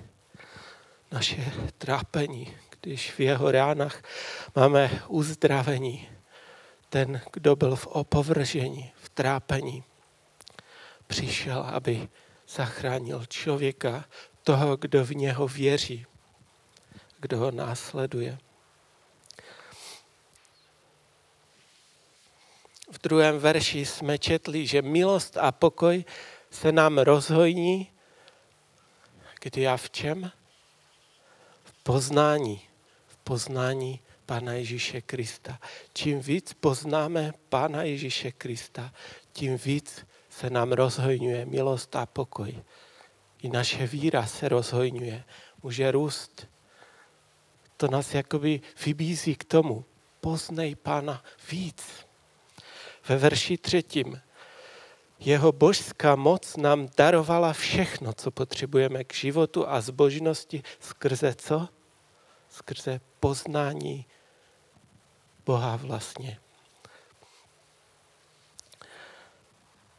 naše 1.14 1.52
trápení, 1.78 2.56
když 2.80 3.12
v 3.12 3.20
jeho 3.20 3.50
ránách 3.50 4.02
máme 4.56 5.02
uzdravení. 5.08 6.08
Ten, 6.88 7.20
kdo 7.32 7.56
byl 7.56 7.76
v 7.76 7.86
opovržení, 7.86 8.92
v 9.02 9.08
trápení, 9.08 9.84
přišel, 11.06 11.62
aby 11.62 12.08
zachránil 12.48 13.26
člověka, 13.26 14.04
toho, 14.42 14.76
kdo 14.76 15.04
v 15.04 15.10
něho 15.10 15.48
věří, 15.48 16.06
kdo 17.18 17.38
ho 17.38 17.50
následuje. 17.50 18.38
V 22.90 23.02
druhém 23.02 23.38
verši 23.38 23.86
jsme 23.86 24.18
četli, 24.18 24.66
že 24.66 24.82
milost 24.82 25.36
a 25.36 25.52
pokoj 25.52 26.04
se 26.50 26.72
nám 26.72 26.98
rozhojní, 26.98 27.90
kdy 29.40 29.68
a 29.68 29.76
v 29.76 29.90
čem? 29.90 30.30
Poznání. 31.86 32.60
V 33.06 33.16
poznání 33.16 34.00
Pána 34.26 34.52
Ježíše 34.52 35.00
Krista. 35.00 35.58
Čím 35.92 36.20
víc 36.20 36.54
poznáme 36.54 37.32
Pána 37.48 37.82
Ježíše 37.82 38.32
Krista, 38.32 38.92
tím 39.32 39.56
víc 39.56 40.06
se 40.30 40.50
nám 40.50 40.72
rozhojňuje 40.72 41.46
milost 41.46 41.96
a 41.96 42.06
pokoj. 42.06 42.62
I 43.42 43.48
naše 43.48 43.86
víra 43.86 44.26
se 44.26 44.48
rozhojňuje, 44.48 45.24
může 45.62 45.90
růst. 45.90 46.46
To 47.76 47.88
nás 47.88 48.14
jakoby 48.14 48.60
vybízí 48.86 49.34
k 49.34 49.44
tomu. 49.44 49.84
Poznej 50.20 50.74
Pána 50.74 51.24
víc. 51.50 51.84
Ve 53.08 53.16
verši 53.16 53.58
třetím. 53.58 54.20
Jeho 55.24 55.52
božská 55.52 56.16
moc 56.16 56.56
nám 56.56 56.88
darovala 56.96 57.52
všechno, 57.52 58.12
co 58.12 58.30
potřebujeme 58.30 59.04
k 59.04 59.14
životu 59.14 59.68
a 59.68 59.80
zbožnosti 59.80 60.62
skrze 60.80 61.34
co? 61.34 61.68
Skrze 62.48 63.00
poznání 63.20 64.06
Boha 65.46 65.76
vlastně. 65.76 66.40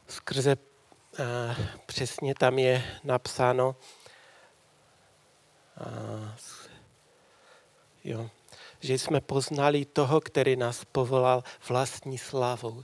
Skrze 0.07 0.55
a, 0.55 1.55
přesně 1.85 2.35
tam 2.35 2.59
je 2.59 2.99
napsáno, 3.03 3.75
a, 5.77 5.85
jo, 8.03 8.29
že 8.79 8.93
jsme 8.93 9.21
poznali 9.21 9.85
toho, 9.85 10.21
který 10.21 10.55
nás 10.55 10.85
povolal 10.85 11.43
vlastní 11.67 12.17
slavou. 12.17 12.83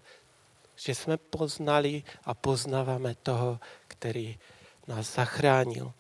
Že 0.82 0.96
jsme 0.96 1.18
poznali 1.18 2.04
a 2.24 2.34
poznáváme 2.34 3.16
toho, 3.16 3.60
který 3.88 4.40
nás 4.88 5.16
zachránil. 5.16 5.94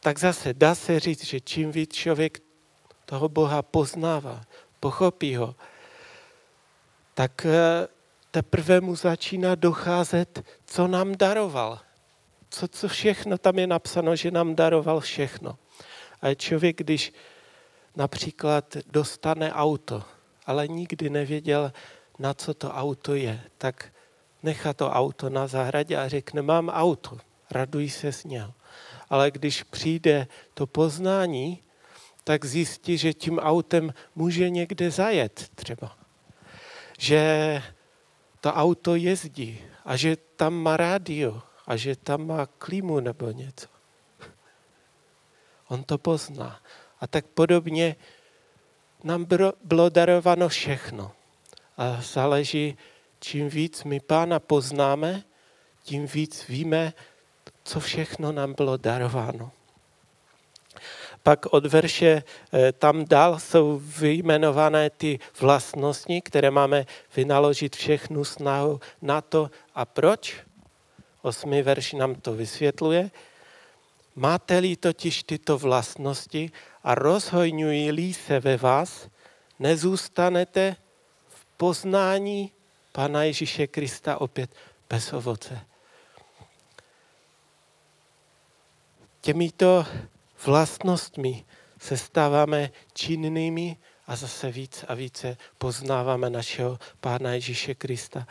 Tak 0.00 0.18
zase 0.18 0.54
dá 0.54 0.74
se 0.74 1.00
říct, 1.00 1.24
že 1.24 1.40
čím 1.40 1.72
víc 1.72 1.92
člověk 1.92 2.42
toho 3.04 3.28
Boha 3.28 3.62
poznává, 3.62 4.42
pochopí 4.80 5.36
ho, 5.36 5.54
tak 7.14 7.46
eh, 7.46 7.88
teprve 8.30 8.80
mu 8.80 8.96
začíná 8.96 9.54
docházet, 9.54 10.42
co 10.66 10.86
nám 10.86 11.16
daroval. 11.16 11.80
Co, 12.50 12.68
co 12.68 12.88
všechno 12.88 13.38
tam 13.38 13.58
je 13.58 13.66
napsáno, 13.66 14.16
že 14.16 14.30
nám 14.30 14.54
daroval 14.54 15.00
všechno. 15.00 15.58
A 16.22 16.34
člověk, 16.34 16.76
když 16.78 17.12
například 17.96 18.76
dostane 18.86 19.52
auto, 19.52 20.02
ale 20.46 20.68
nikdy 20.68 21.10
nevěděl, 21.10 21.72
na 22.18 22.34
co 22.34 22.54
to 22.54 22.72
auto 22.72 23.14
je, 23.14 23.40
tak 23.58 23.92
nechá 24.42 24.72
to 24.72 24.90
auto 24.90 25.30
na 25.30 25.46
zahradě 25.46 25.96
a 25.96 26.08
řekne, 26.08 26.42
mám 26.42 26.68
auto, 26.68 27.18
raduj 27.50 27.90
se 27.90 28.12
z 28.12 28.24
něho. 28.24 28.54
Ale 29.10 29.30
když 29.30 29.62
přijde 29.62 30.26
to 30.54 30.66
poznání, 30.66 31.62
tak 32.24 32.44
zjistí, 32.44 32.98
že 32.98 33.14
tím 33.14 33.38
autem 33.38 33.94
může 34.14 34.50
někde 34.50 34.90
zajet 34.90 35.50
třeba. 35.54 35.98
Že 36.98 37.62
to 38.40 38.52
auto 38.52 38.94
jezdí 38.94 39.60
a 39.84 39.96
že 39.96 40.16
tam 40.36 40.54
má 40.54 40.76
rádio 40.76 41.42
a 41.66 41.76
že 41.76 41.96
tam 41.96 42.26
má 42.26 42.46
klímu 42.46 43.00
nebo 43.00 43.30
něco. 43.30 43.68
On 45.68 45.84
to 45.84 45.98
pozná. 45.98 46.60
A 47.00 47.06
tak 47.06 47.26
podobně 47.26 47.96
nám 49.04 49.26
bylo 49.64 49.88
darováno 49.88 50.48
všechno. 50.48 51.15
A 51.76 52.00
záleží, 52.00 52.78
čím 53.20 53.48
víc 53.48 53.84
my 53.84 54.00
Pána 54.00 54.40
poznáme, 54.40 55.22
tím 55.82 56.06
víc 56.06 56.48
víme, 56.48 56.92
co 57.64 57.80
všechno 57.80 58.32
nám 58.32 58.54
bylo 58.54 58.76
darováno. 58.76 59.50
Pak 61.22 61.46
od 61.50 61.66
verše 61.66 62.22
eh, 62.52 62.72
tam 62.72 63.04
dál 63.04 63.38
jsou 63.38 63.82
vyjmenované 63.98 64.90
ty 64.90 65.18
vlastnosti, 65.40 66.20
které 66.20 66.50
máme 66.50 66.86
vynaložit 67.16 67.76
všechnu 67.76 68.24
snahu 68.24 68.80
na 69.02 69.20
to. 69.20 69.50
A 69.74 69.84
proč? 69.84 70.36
Osmý 71.22 71.62
verš 71.62 71.92
nám 71.92 72.14
to 72.14 72.32
vysvětluje. 72.32 73.10
Máte-li 74.16 74.76
totiž 74.76 75.22
tyto 75.22 75.58
vlastnosti 75.58 76.50
a 76.84 76.94
rozhojňují-li 76.94 78.14
se 78.14 78.40
ve 78.40 78.56
vás, 78.56 79.08
nezůstanete 79.58 80.76
poznání 81.56 82.52
Pana 82.92 83.22
Ježíše 83.22 83.66
Krista 83.66 84.20
opět 84.20 84.50
bez 84.90 85.12
ovoce. 85.12 85.60
Těmito 89.20 89.86
vlastnostmi 90.46 91.44
se 91.78 91.96
stáváme 91.96 92.70
činnými 92.94 93.76
a 94.06 94.16
zase 94.16 94.50
víc 94.50 94.84
a 94.88 94.94
více 94.94 95.36
poznáváme 95.58 96.30
našeho 96.30 96.78
Pána 97.00 97.34
Ježíše 97.34 97.74
Krista. 97.74 98.26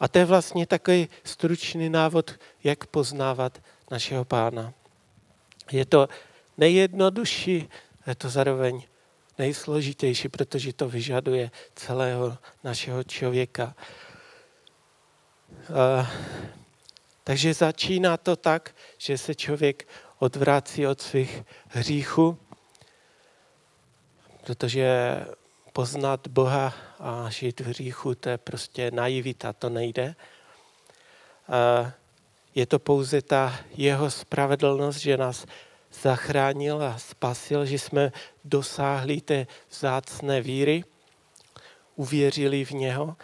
A 0.00 0.08
to 0.08 0.18
je 0.18 0.24
vlastně 0.24 0.66
takový 0.66 1.08
stručný 1.24 1.88
návod, 1.88 2.30
jak 2.64 2.86
poznávat 2.86 3.62
našeho 3.90 4.24
Pána. 4.24 4.72
Je 5.72 5.84
to 5.84 6.08
nejjednodušší, 6.58 7.68
je 8.06 8.14
to 8.14 8.28
zároveň 8.28 8.82
nejsložitější, 9.38 10.28
protože 10.28 10.72
to 10.72 10.88
vyžaduje 10.88 11.50
celého 11.74 12.38
našeho 12.64 13.04
člověka. 13.04 13.74
A, 15.74 16.10
takže 17.24 17.54
začíná 17.54 18.16
to 18.16 18.36
tak, 18.36 18.74
že 18.98 19.18
se 19.18 19.34
člověk 19.34 19.88
odvrací 20.18 20.86
od 20.86 21.00
svých 21.00 21.42
hříchů, 21.68 22.38
protože 24.44 25.16
poznat 25.72 26.28
Boha 26.28 26.74
a 26.98 27.30
žít 27.30 27.60
v 27.60 27.66
hříchu, 27.66 28.14
to 28.14 28.28
je 28.28 28.38
prostě 28.38 28.90
naivita, 28.90 29.52
to 29.52 29.68
nejde. 29.68 30.14
A 31.48 31.92
je 32.54 32.66
to 32.66 32.78
pouze 32.78 33.22
ta 33.22 33.58
jeho 33.76 34.10
spravedlnost, 34.10 34.98
že 34.98 35.16
nás 35.16 35.46
zachránil 36.02 36.82
a 36.82 36.98
spasil, 36.98 37.66
že 37.66 37.78
jsme 37.78 38.12
dosáhli 38.44 39.20
té 39.20 39.46
vzácné 39.70 40.40
víry, 40.40 40.84
uvěřili 41.96 42.64
v 42.64 42.70
něho. 42.70 43.16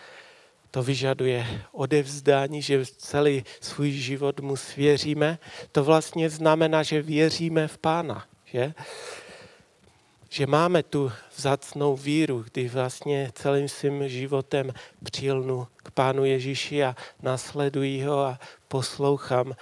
To 0.71 0.83
vyžaduje 0.83 1.47
odevzdání, 1.73 2.63
že 2.63 2.87
celý 2.87 3.45
svůj 3.61 3.91
život 3.91 4.41
mu 4.41 4.57
svěříme. 4.57 5.39
To 5.73 5.85
vlastně 5.85 6.31
znamená, 6.31 6.83
že 6.83 7.03
věříme 7.03 7.69
v 7.69 7.79
Pána. 7.79 8.27
Že? 8.45 8.75
že 10.31 10.47
máme 10.47 10.83
tu 10.83 11.13
vzácnou 11.37 11.97
víru, 11.97 12.45
kdy 12.53 12.69
vlastně 12.69 13.31
celým 13.35 13.69
svým 13.69 14.09
životem 14.09 14.73
přilnu 15.03 15.67
k 15.77 15.91
Pánu 15.91 16.25
Ježíši 16.25 16.85
a 16.85 16.97
nasleduji 17.23 18.03
ho 18.03 18.21
a 18.21 18.39
poslouchám 18.69 19.57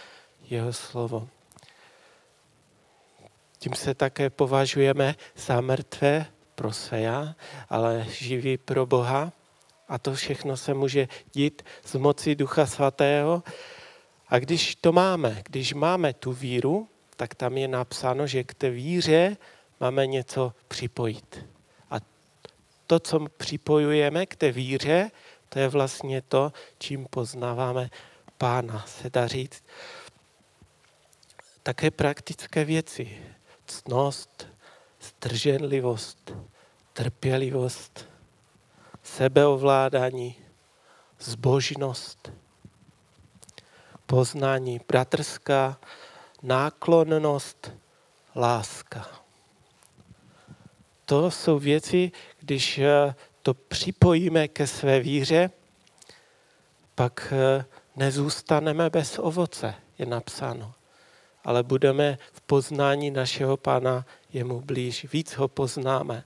jeho 0.51 0.73
slovo. 0.73 1.29
Tím 3.59 3.75
se 3.75 3.95
také 3.95 4.31
považujeme 4.31 5.15
za 5.37 5.61
mrtvé 5.61 6.27
pro 6.55 6.73
své, 6.73 7.35
ale 7.69 8.07
živí 8.11 8.59
pro 8.59 8.87
Boha. 8.87 9.33
A 9.89 9.99
to 9.99 10.15
všechno 10.15 10.57
se 10.57 10.75
může 10.75 11.09
dít 11.33 11.63
z 11.85 11.95
moci 11.95 12.35
Ducha 12.35 12.67
Svatého. 12.67 13.43
A 14.29 14.39
když 14.39 14.75
to 14.75 14.93
máme, 14.93 15.43
když 15.45 15.75
máme 15.75 16.13
tu 16.13 16.33
víru, 16.33 16.89
tak 17.17 17.35
tam 17.35 17.57
je 17.59 17.69
napsáno, 17.69 18.27
že 18.27 18.45
k 18.45 18.55
té 18.55 18.71
víře 18.71 19.37
máme 19.81 20.07
něco 20.07 20.53
připojit. 20.69 21.47
A 21.91 21.97
to, 22.87 23.01
co 23.01 23.27
připojujeme 23.37 24.27
k 24.27 24.37
té 24.37 24.53
víře, 24.53 25.11
to 25.49 25.59
je 25.59 25.69
vlastně 25.69 26.23
to, 26.23 26.53
čím 26.79 27.07
poznáváme 27.11 27.91
Pána, 28.39 28.85
se 28.87 29.11
dá 29.11 29.27
říct. 29.27 29.63
také 31.63 31.91
praktické 31.91 32.65
věci. 32.65 33.19
Ctnost, 33.69 34.47
zdrženlivost, 35.01 36.33
trpělivost, 36.93 38.09
sebeovládání, 39.03 40.35
zbožnost, 41.21 42.33
poznání, 44.07 44.81
bratrská 44.89 45.79
náklonnost, 46.43 47.73
láska. 48.37 49.09
To 51.05 51.31
jsou 51.31 51.59
věci, 51.59 52.13
když 52.41 52.79
eh, 52.79 53.15
to 53.43 53.55
připojíme 53.55 54.49
ke 54.49 54.67
své 54.67 55.01
víře, 55.01 55.51
pak 56.95 57.33
eh, 57.33 57.65
nezůstaneme 57.97 58.91
bez 58.91 59.19
ovoce, 59.19 59.75
je 59.99 60.07
napsáno. 60.07 60.75
Ale 61.49 61.63
budeme 61.63 62.19
v 62.33 62.41
poznání 62.41 63.11
našeho 63.11 63.57
Pána 63.57 64.05
jemu 64.33 64.61
blíž. 64.61 65.07
Víc 65.13 65.33
ho 65.33 65.49
poznáme. 65.49 66.25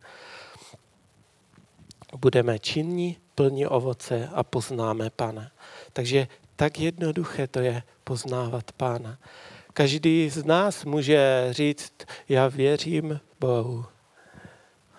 Budeme 2.17 2.59
činní, 2.59 3.17
plní 3.35 3.67
ovoce 3.67 4.29
a 4.35 4.43
poznáme 4.43 5.11
Pána. 5.11 5.51
Takže 5.93 6.29
tak 6.57 6.79
jednoduché 6.79 7.47
to 7.47 7.61
je 7.61 7.83
poznávat 8.05 8.73
Pána. 8.73 9.19
Každý 9.73 10.31
z 10.31 10.45
nás 10.45 10.85
může 10.85 11.49
říct, 11.51 11.93
já 12.29 12.49
věřím 12.49 13.21
Bohu, 13.41 13.87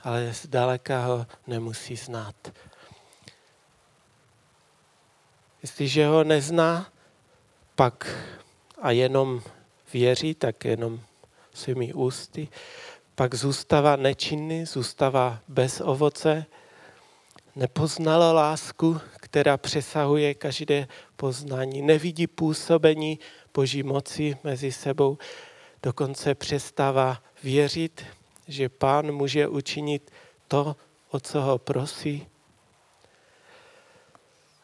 ale 0.04 0.34
zdaleka 0.34 1.06
ho 1.06 1.28
nemusí 1.48 1.96
znát. 1.96 2.36
Jestliže 5.62 6.08
ho 6.08 6.24
nezná, 6.24 6.88
pak 7.76 8.08
a 8.82 8.92
jenom 8.92 9.42
věří, 9.94 10.34
tak 10.36 10.66
jenom 10.66 11.02
svými 11.54 11.94
ústy, 11.94 12.48
pak 13.16 13.36
zůstává 13.36 13.96
nečinný, 13.96 14.66
zůstává 14.66 15.40
bez 15.48 15.82
ovoce, 15.82 16.46
nepoznala 17.56 18.32
lásku, 18.32 19.02
která 19.18 19.58
přesahuje 19.58 20.34
každé 20.34 20.88
poznání, 21.16 21.82
nevidí 21.82 22.28
působení 22.28 23.20
Boží 23.54 23.84
moci 23.84 24.38
mezi 24.44 24.72
sebou, 24.72 25.18
dokonce 25.84 26.36
přestává 26.36 27.24
věřit, 27.44 28.06
že 28.48 28.70
Pán 28.70 29.12
může 29.12 29.48
učinit 29.48 30.12
to, 30.48 30.76
o 31.10 31.20
co 31.20 31.42
ho 31.42 31.58
prosí. 31.58 32.28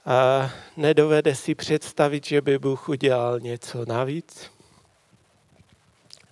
A 0.06 0.52
nedovede 0.78 1.36
si 1.36 1.56
představit, 1.56 2.26
že 2.26 2.42
by 2.42 2.60
Bůh 2.60 2.90
udělal 2.90 3.40
něco 3.40 3.86
navíc, 3.86 4.52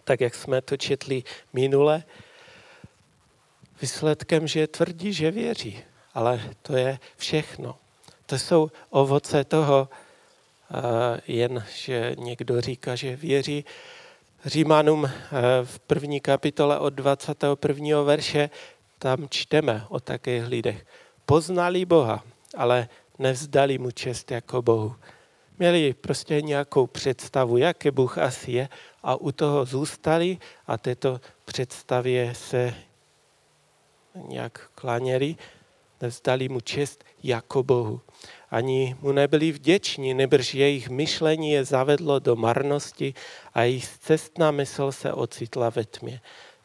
tak 0.08 0.22
jak 0.22 0.36
jsme 0.36 0.62
to 0.62 0.78
četli 0.78 1.24
minule. 1.54 2.04
Výsledkem, 3.82 4.48
že 4.48 4.68
tvrdí, 4.68 5.14
že 5.14 5.32
věří, 5.32 5.84
ale 6.14 6.42
to 6.62 6.78
je 6.78 7.00
všechno. 7.18 7.76
To 8.26 8.40
jsou 8.40 8.72
ovoce 8.90 9.44
toho, 9.44 9.90
jen 11.28 11.66
že 11.76 12.16
někdo 12.18 12.62
říká, 12.62 12.96
že 12.96 13.16
věří. 13.16 13.66
Římanům 14.46 15.06
e, 15.06 15.12
v 15.64 15.80
první 15.80 16.20
kapitole 16.20 16.80
od 16.80 16.94
21. 16.94 18.02
verše 18.02 18.50
tam 19.00 19.28
čteme 19.30 19.86
o 19.90 20.00
takých 20.00 20.48
lidech. 20.48 20.86
Poznali 21.26 21.86
Boha, 21.86 22.24
ale 22.58 22.90
nevzdali 23.20 23.78
mu 23.78 23.92
čest 23.92 24.32
jako 24.32 24.62
Bohu. 24.62 24.96
Měli 25.60 25.94
prostě 25.94 26.42
nějakou 26.42 26.88
představu, 26.88 27.58
jaký 27.58 27.92
Bůh 27.92 28.18
asi 28.18 28.52
je 28.52 28.70
a 29.04 29.16
u 29.16 29.32
toho 29.32 29.66
zůstali 29.66 30.38
a 30.68 30.78
této 30.78 31.22
představě 31.46 32.36
se 32.36 32.74
nějak 34.28 34.70
klaněli, 34.76 35.36
nevzdali 36.02 36.50
mu 36.50 36.60
čest 36.60 37.04
jako 37.24 37.64
Bohu 37.64 38.02
ani 38.52 38.96
mu 39.02 39.12
nebyli 39.12 39.52
vděční, 39.52 40.14
nebrž 40.14 40.54
jejich 40.54 40.90
myšlení 40.90 41.52
je 41.52 41.66
zavedlo 41.66 42.20
do 42.20 42.36
marnosti 42.36 43.14
a 43.54 43.64
jejich 43.64 43.88
cestná 43.98 44.52
mysl 44.52 44.92
se 44.92 45.14
ocitla 45.14 45.70
ve 45.70 45.86
tmě. 45.86 46.22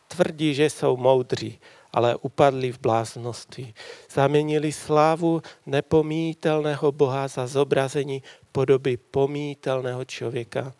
Tvrdí, 0.09 0.55
že 0.55 0.71
jsou 0.71 0.97
moudří, 0.97 1.59
ale 1.93 2.17
upadli 2.17 2.73
v 2.73 2.81
bláznoství. 2.81 3.75
Zaměnili 4.11 4.73
slávu 4.73 5.43
nepomítelného 5.67 6.93
Boha 6.93 7.29
za 7.29 7.47
zobrazení 7.47 8.23
podoby 8.53 8.97
pomítelného 8.97 10.05
člověka. 10.05 10.73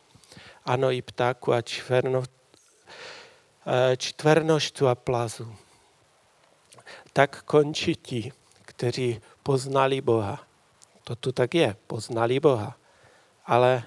Ano, 0.65 0.91
i 0.91 1.03
ptáku 1.03 1.53
a 1.53 1.63
čverno, 1.63 2.23
eh, 3.67 3.97
čtvernoštu 3.97 4.89
a 4.89 4.95
plazu. 4.95 5.57
Tak 7.13 7.43
končí 7.43 7.95
ti, 7.97 8.33
kteří 8.63 9.21
poznali 9.43 10.01
Boha 10.01 10.53
to 11.05 11.17
tu 11.17 11.33
tak 11.33 11.55
je, 11.55 11.77
poznali 11.87 12.41
Boha. 12.41 12.79
Ale 13.47 13.83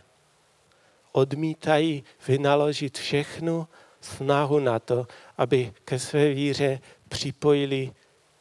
odmítají 1.11 2.03
vynaložit 2.27 2.97
všechnu 2.97 3.67
snahu 4.01 4.59
na 4.59 4.79
to, 4.79 5.07
aby 5.37 5.73
ke 5.85 5.99
své 5.99 6.33
víře 6.33 6.79
připojili 7.09 7.91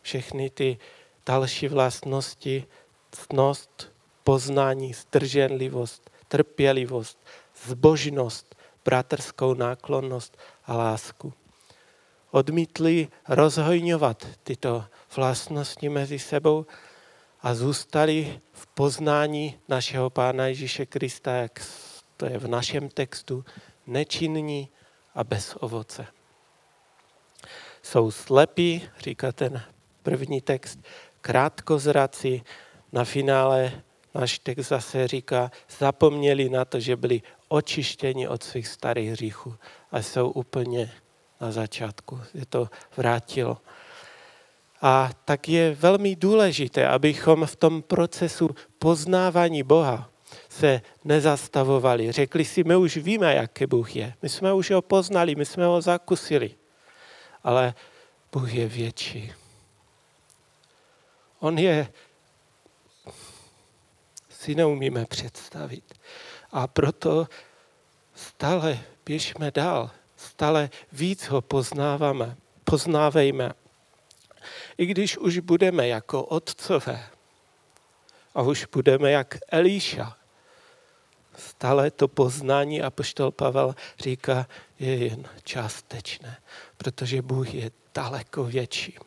všechny 0.03 0.51
ty 0.51 0.79
další 1.27 1.69
vlastnosti, 1.69 2.67
ctnost, 3.11 3.94
poznání, 4.25 4.93
zdrženlivost, 4.93 6.11
trpělivost, 6.29 7.19
zbožnost, 7.67 8.55
bratrskou 8.85 9.55
náklonnost 9.55 10.39
a 10.67 10.77
lásku. 10.77 11.33
Odmítli 12.31 13.09
rozhojňovat 13.29 14.27
tyto 14.43 14.85
vlastnosti 15.17 15.89
mezi 15.89 16.19
sebou 16.19 16.67
a 17.43 17.55
zůstali 17.55 18.41
v 18.53 18.67
poznání 18.67 19.59
našeho 19.69 20.11
Pána 20.11 20.47
Ježíše 20.47 20.87
Krista, 20.87 21.33
jak 21.33 21.67
to 22.17 22.27
je 22.27 22.39
v 22.39 22.49
našem 22.49 22.89
textu, 22.89 23.45
nečinní 23.87 24.69
a 25.15 25.25
bez 25.25 25.57
ovoce. 25.61 26.07
Jsou 27.83 28.11
slepí, 28.11 28.89
říká 28.99 29.33
ten 29.33 29.63
první 30.03 30.41
text, 30.41 30.79
krátkozraci, 31.21 32.43
na 32.93 33.05
finále 33.05 33.83
náš 34.15 34.39
text 34.39 34.69
zase 34.69 35.09
říká, 35.09 35.51
zapomněli 35.79 36.49
na 36.49 36.65
to, 36.65 36.81
že 36.81 36.97
byli 36.97 37.23
očištěni 37.49 38.29
od 38.29 38.43
svých 38.43 38.69
starých 38.69 39.11
hříchů 39.11 39.55
a 39.93 40.03
jsou 40.03 40.31
úplně 40.31 40.93
na 41.41 41.51
začátku. 41.51 42.21
Je 42.35 42.47
to 42.47 42.69
vrátilo. 42.97 43.59
A 44.83 45.11
tak 45.25 45.49
je 45.49 45.75
velmi 45.75 46.17
důležité, 46.17 46.89
abychom 46.89 47.47
v 47.47 47.57
tom 47.57 47.83
procesu 47.83 48.51
poznávání 48.79 49.63
Boha 49.63 50.11
se 50.49 50.83
nezastavovali. 51.05 52.13
Řekli 52.13 52.45
si, 52.45 52.65
my 52.65 52.77
už 52.77 52.97
víme, 52.97 53.35
jaký 53.35 53.67
Bůh 53.67 53.97
je. 53.97 54.15
My 54.23 54.29
jsme 54.29 54.53
už 54.53 54.71
ho 54.71 54.83
poznali, 54.83 55.35
my 55.35 55.45
jsme 55.45 55.67
ho 55.67 55.81
zakusili. 55.81 56.55
Ale 57.45 57.75
Bůh 58.33 58.55
je 58.55 58.69
větší. 58.69 59.33
On 61.41 61.59
je, 61.59 61.89
si 64.45 64.55
neumíme 64.55 65.07
představit. 65.07 65.95
A 66.53 66.67
proto 66.67 67.29
stále 68.15 68.79
běžme 69.07 69.51
dál, 69.51 69.91
stále 70.17 70.71
víc 70.93 71.29
ho 71.29 71.43
poznáváme, 71.43 72.37
poznávejme 72.65 73.53
i 74.79 74.87
když 74.87 75.19
už 75.19 75.39
budeme 75.39 75.89
jako 75.89 76.25
otcové 76.25 77.07
a 78.35 78.43
už 78.43 78.67
budeme 78.73 79.11
jak 79.11 79.39
Elíša, 79.49 80.17
stále 81.37 81.91
to 81.91 82.09
poznání 82.09 82.83
a 82.83 82.91
poštol 82.91 83.31
Pavel 83.31 83.75
říká, 83.99 84.47
je 84.79 84.97
jen 84.97 85.25
částečné, 85.45 86.37
protože 86.77 87.23
Bůh 87.23 87.55
je 87.55 87.71
daleko 87.95 88.45
větší. 88.45 88.99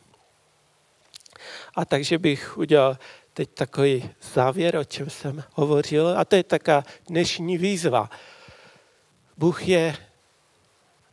A 1.74 1.84
takže 1.84 2.18
bych 2.18 2.58
udělal 2.58 2.98
teď 3.38 3.50
takový 3.54 4.10
závěr, 4.34 4.76
o 4.76 4.84
čem 4.84 5.10
jsem 5.10 5.44
hovořil, 5.52 6.18
a 6.18 6.24
to 6.24 6.36
je 6.36 6.42
taká 6.42 6.84
dnešní 7.08 7.58
výzva. 7.58 8.10
Bůh 9.36 9.68
je, 9.68 9.96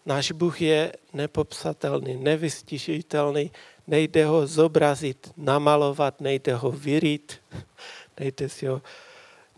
náš 0.06 0.32
Bůh 0.32 0.62
je 0.62 0.94
nepopsatelný, 1.14 2.18
nevystižitelný, 2.18 3.52
nejde 3.88 4.26
ho 4.26 4.48
zobrazit, 4.48 5.32
namalovat, 5.38 6.22
nejde 6.22 6.56
ho 6.56 6.72
vyrít, 6.72 7.42
nejde 8.20 8.50
si 8.50 8.66
ho 8.66 8.82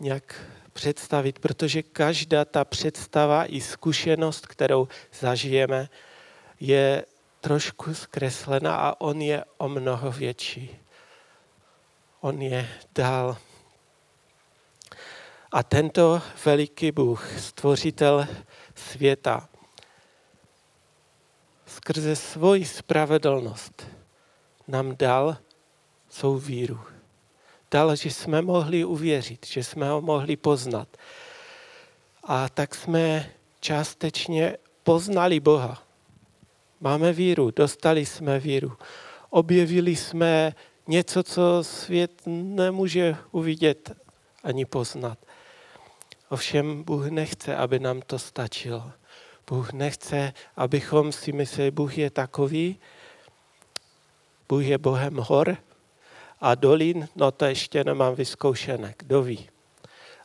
nějak 0.00 0.40
představit, 0.72 1.38
protože 1.38 1.82
každá 1.82 2.44
ta 2.44 2.64
představa 2.64 3.44
i 3.44 3.60
zkušenost, 3.60 4.46
kterou 4.46 4.88
zažijeme, 5.20 5.88
je 6.60 7.04
trošku 7.40 7.94
zkreslena 7.94 8.76
a 8.76 9.00
on 9.00 9.22
je 9.22 9.44
o 9.58 9.68
mnoho 9.68 10.12
větší. 10.12 10.78
On 12.20 12.42
je 12.42 12.68
dál. 12.94 13.36
A 15.52 15.62
tento 15.62 16.22
veliký 16.44 16.92
Bůh, 16.92 17.38
stvořitel 17.38 18.26
světa, 18.74 19.48
skrze 21.66 22.16
svoji 22.16 22.64
spravedlnost 22.64 23.86
nám 24.68 24.96
dal 24.96 25.36
svou 26.08 26.38
víru. 26.38 26.80
Dal, 27.70 27.96
že 27.96 28.10
jsme 28.10 28.42
mohli 28.42 28.84
uvěřit, 28.84 29.46
že 29.46 29.64
jsme 29.64 29.88
ho 29.88 30.00
mohli 30.00 30.36
poznat. 30.36 30.88
A 32.24 32.48
tak 32.48 32.74
jsme 32.74 33.30
částečně 33.60 34.56
poznali 34.82 35.40
Boha. 35.40 35.82
Máme 36.80 37.12
víru, 37.12 37.50
dostali 37.50 38.06
jsme 38.06 38.38
víru. 38.38 38.76
Objevili 39.30 39.96
jsme 39.96 40.54
něco, 40.88 41.22
co 41.22 41.64
svět 41.64 42.22
nemůže 42.26 43.16
uvidět 43.30 43.92
ani 44.44 44.64
poznat. 44.64 45.18
Ovšem 46.28 46.82
Bůh 46.82 47.06
nechce, 47.06 47.56
aby 47.56 47.78
nám 47.78 48.00
to 48.02 48.18
stačilo. 48.18 48.92
Bůh 49.46 49.72
nechce, 49.72 50.32
abychom 50.56 51.12
si 51.12 51.32
mysleli, 51.32 51.70
Bůh 51.70 51.98
je 51.98 52.10
takový, 52.10 52.78
Bůh 54.48 54.64
je 54.64 54.78
Bohem 54.78 55.16
hor 55.16 55.56
a 56.40 56.54
dolin, 56.54 57.08
no 57.16 57.30
to 57.30 57.44
ještě 57.44 57.84
nemám 57.84 58.14
vyzkoušené, 58.14 58.94
kdo 58.98 59.22
ví. 59.22 59.48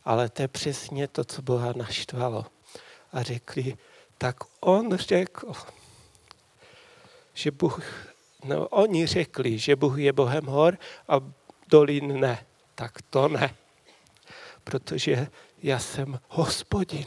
Ale 0.05 0.29
to 0.29 0.41
je 0.41 0.47
přesně 0.47 1.07
to, 1.07 1.23
co 1.23 1.41
Boha 1.41 1.73
naštvalo. 1.75 2.45
A 3.13 3.23
řekli, 3.23 3.77
tak 4.17 4.37
on 4.59 4.97
řekl, 4.97 5.53
že 7.33 7.51
Bůh, 7.51 8.12
no 8.43 8.67
oni 8.67 9.05
řekli, 9.05 9.57
že 9.57 9.75
Bůh 9.75 9.97
je 9.97 10.13
Bohem 10.13 10.45
hor 10.45 10.77
a 11.07 11.19
dolin 11.67 12.19
ne. 12.19 12.45
Tak 12.75 13.01
to 13.09 13.27
ne. 13.27 13.55
Protože 14.63 15.27
já 15.63 15.79
jsem 15.79 16.19
hospodin. 16.27 17.05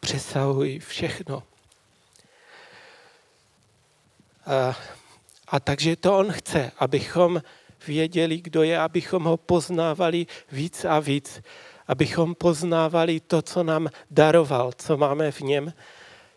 Přesahuji 0.00 0.78
všechno. 0.78 1.42
A, 4.46 4.76
a 5.48 5.60
takže 5.60 5.96
to 5.96 6.18
on 6.18 6.32
chce, 6.32 6.72
abychom 6.78 7.42
věděli, 7.86 8.40
kdo 8.40 8.62
je, 8.62 8.78
abychom 8.78 9.24
ho 9.24 9.36
poznávali 9.36 10.26
víc 10.52 10.84
a 10.84 11.00
víc, 11.00 11.42
abychom 11.86 12.34
poznávali 12.34 13.20
to, 13.20 13.42
co 13.42 13.62
nám 13.62 13.88
daroval, 14.10 14.72
co 14.76 14.96
máme 14.96 15.32
v 15.32 15.40
něm, 15.40 15.72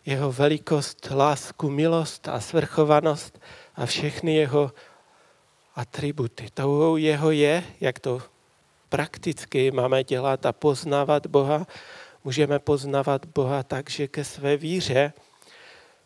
jeho 0.08 0.32
velikost, 0.32 1.08
lásku, 1.12 1.70
milost 1.70 2.28
a 2.28 2.39
svrchovanost 2.39 3.39
a 3.76 3.86
všechny 3.86 4.36
jeho 4.36 4.72
atributy. 5.76 6.47
To 6.53 6.97
jeho 6.97 7.32
je, 7.32 7.64
jak 7.82 7.99
to 7.99 8.22
prakticky 8.89 9.72
máme 9.72 10.03
dělat 10.03 10.45
a 10.45 10.53
poznávat 10.53 11.28
Boha. 11.28 11.68
Můžeme 12.24 12.60
poznávat 12.60 13.26
Boha 13.26 13.64
tak, 13.64 13.89
že 13.89 14.08
ke 14.08 14.24
své 14.24 14.58
víře 14.58 15.14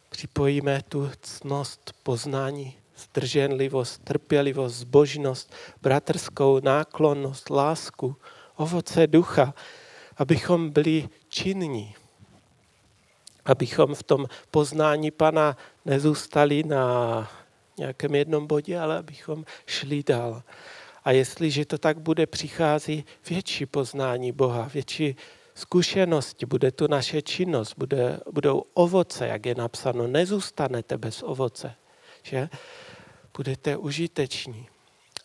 připojíme 0.09 0.81
tu 0.89 1.11
cnost 1.21 1.93
poznání, 2.03 2.77
zdrženlivost, 2.97 4.03
trpělivost, 4.03 4.75
zbožnost, 4.75 5.53
bratrskou 5.81 6.59
náklonnost, 6.63 7.49
lásku, 7.49 8.15
ovoce 8.55 9.07
ducha, 9.07 9.53
abychom 10.17 10.69
byli 10.69 11.09
činní, 11.29 11.95
abychom 13.45 13.95
v 13.95 14.03
tom 14.03 14.25
poznání 14.51 15.11
Pana 15.11 15.57
nezůstali 15.85 16.63
na 16.63 17.31
nějakém 17.77 18.15
jednom 18.15 18.47
bodě, 18.47 18.79
ale 18.79 18.97
abychom 18.97 19.45
šli 19.65 20.03
dál. 20.03 20.43
A 21.03 21.11
jestliže 21.11 21.65
to 21.65 21.77
tak 21.77 21.99
bude, 21.99 22.27
přichází 22.27 23.05
větší 23.29 23.65
poznání 23.65 24.31
Boha, 24.31 24.69
větší 24.73 25.15
zkušenosti, 25.55 26.45
bude 26.45 26.71
tu 26.71 26.87
naše 26.87 27.21
činnost, 27.21 27.73
bude, 27.77 28.19
budou 28.31 28.63
ovoce, 28.73 29.27
jak 29.27 29.45
je 29.45 29.55
napsáno, 29.55 30.07
nezůstanete 30.07 30.97
bez 30.97 31.23
ovoce, 31.23 31.75
že? 32.23 32.49
Budete 33.37 33.77
užiteční. 33.77 34.70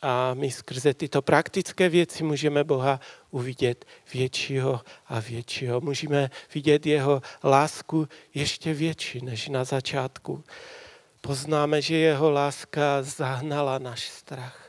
A 0.07 0.35
my 0.35 0.51
skrze 0.51 0.95
tyto 0.95 1.23
praktické 1.23 1.89
věci 1.89 2.23
můžeme 2.25 2.65
Boha 2.65 3.01
uvidět 3.31 3.85
většího 4.15 4.81
a 5.07 5.21
většího. 5.21 5.81
Můžeme 5.81 6.31
vidět 6.55 6.87
jeho 6.87 7.23
lásku 7.45 8.09
ještě 8.35 8.75
větší 8.75 9.21
než 9.25 9.49
na 9.49 9.65
začátku. 9.65 10.45
Poznáme, 11.21 11.83
že 11.83 11.97
jeho 11.97 12.31
láska 12.31 13.03
zahnala 13.03 13.79
náš 13.79 14.09
strach 14.09 14.67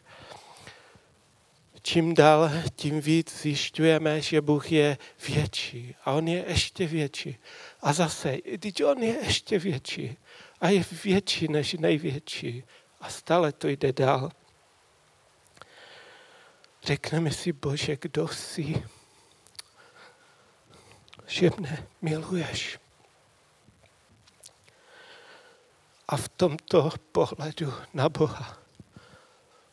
čím 1.88 2.14
dál, 2.14 2.52
tím 2.76 3.02
víc 3.02 3.42
zjišťujeme, 3.42 4.22
že 4.22 4.42
Bůh 4.42 4.72
je 4.72 4.98
větší 5.28 5.96
a 6.06 6.12
On 6.12 6.28
je 6.28 6.46
ještě 6.48 6.88
větší. 6.88 7.38
A 7.82 7.94
zase, 7.94 8.38
když 8.44 8.82
On 8.82 9.04
je 9.04 9.16
ještě 9.26 9.60
větší 9.60 10.18
a 10.62 10.70
je 10.70 10.86
větší 11.04 11.48
než 11.48 11.74
největší 11.74 12.64
a 13.02 13.10
stále 13.10 13.52
to 13.52 13.68
jde 13.68 13.94
dál. 13.94 14.32
Řekneme 16.84 17.32
si, 17.32 17.54
Bože, 17.54 17.98
kdo 18.02 18.28
jsi, 18.28 18.84
že 21.28 21.50
mne 21.58 21.88
miluješ. 22.02 22.80
A 26.08 26.18
v 26.18 26.30
tomto 26.30 26.90
pohledu 27.12 27.74
na 27.94 28.10
Boha 28.10 28.58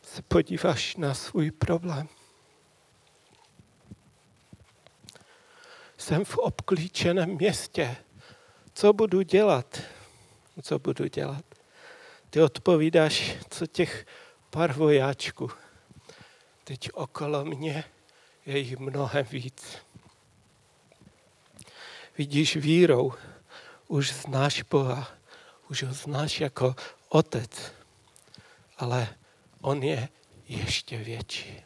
se 0.03 0.23
podíváš 0.23 0.97
na 0.97 1.15
svůj 1.15 1.51
problém. 1.51 2.09
Jsem 5.99 6.25
v 6.25 6.39
obklíčeném 6.39 7.31
městě. 7.31 7.97
Co 8.75 8.93
budu 8.93 9.23
dělat? 9.23 9.83
Co 10.63 10.79
budu 10.79 11.07
dělat? 11.07 11.45
Ty 12.31 12.43
odpovídáš, 12.43 13.37
co 13.51 13.67
těch 13.67 14.07
pár 14.51 14.73
vojáčků. 14.73 15.51
Teď 16.65 16.91
okolo 16.93 17.45
mě 17.45 17.85
je 18.47 18.59
jich 18.59 18.79
mnohem 18.79 19.27
víc. 19.31 19.77
Vidíš 22.19 22.57
vírou, 22.57 23.13
už 23.89 24.13
znáš 24.13 24.63
Boha, 24.63 25.09
už 25.71 25.83
ho 25.83 25.95
znáš 25.95 26.41
jako 26.41 26.77
otec, 27.09 27.73
ale 28.79 29.09
on 29.61 29.83
je 29.83 30.09
ještě 30.49 30.99
větší. 30.99 31.65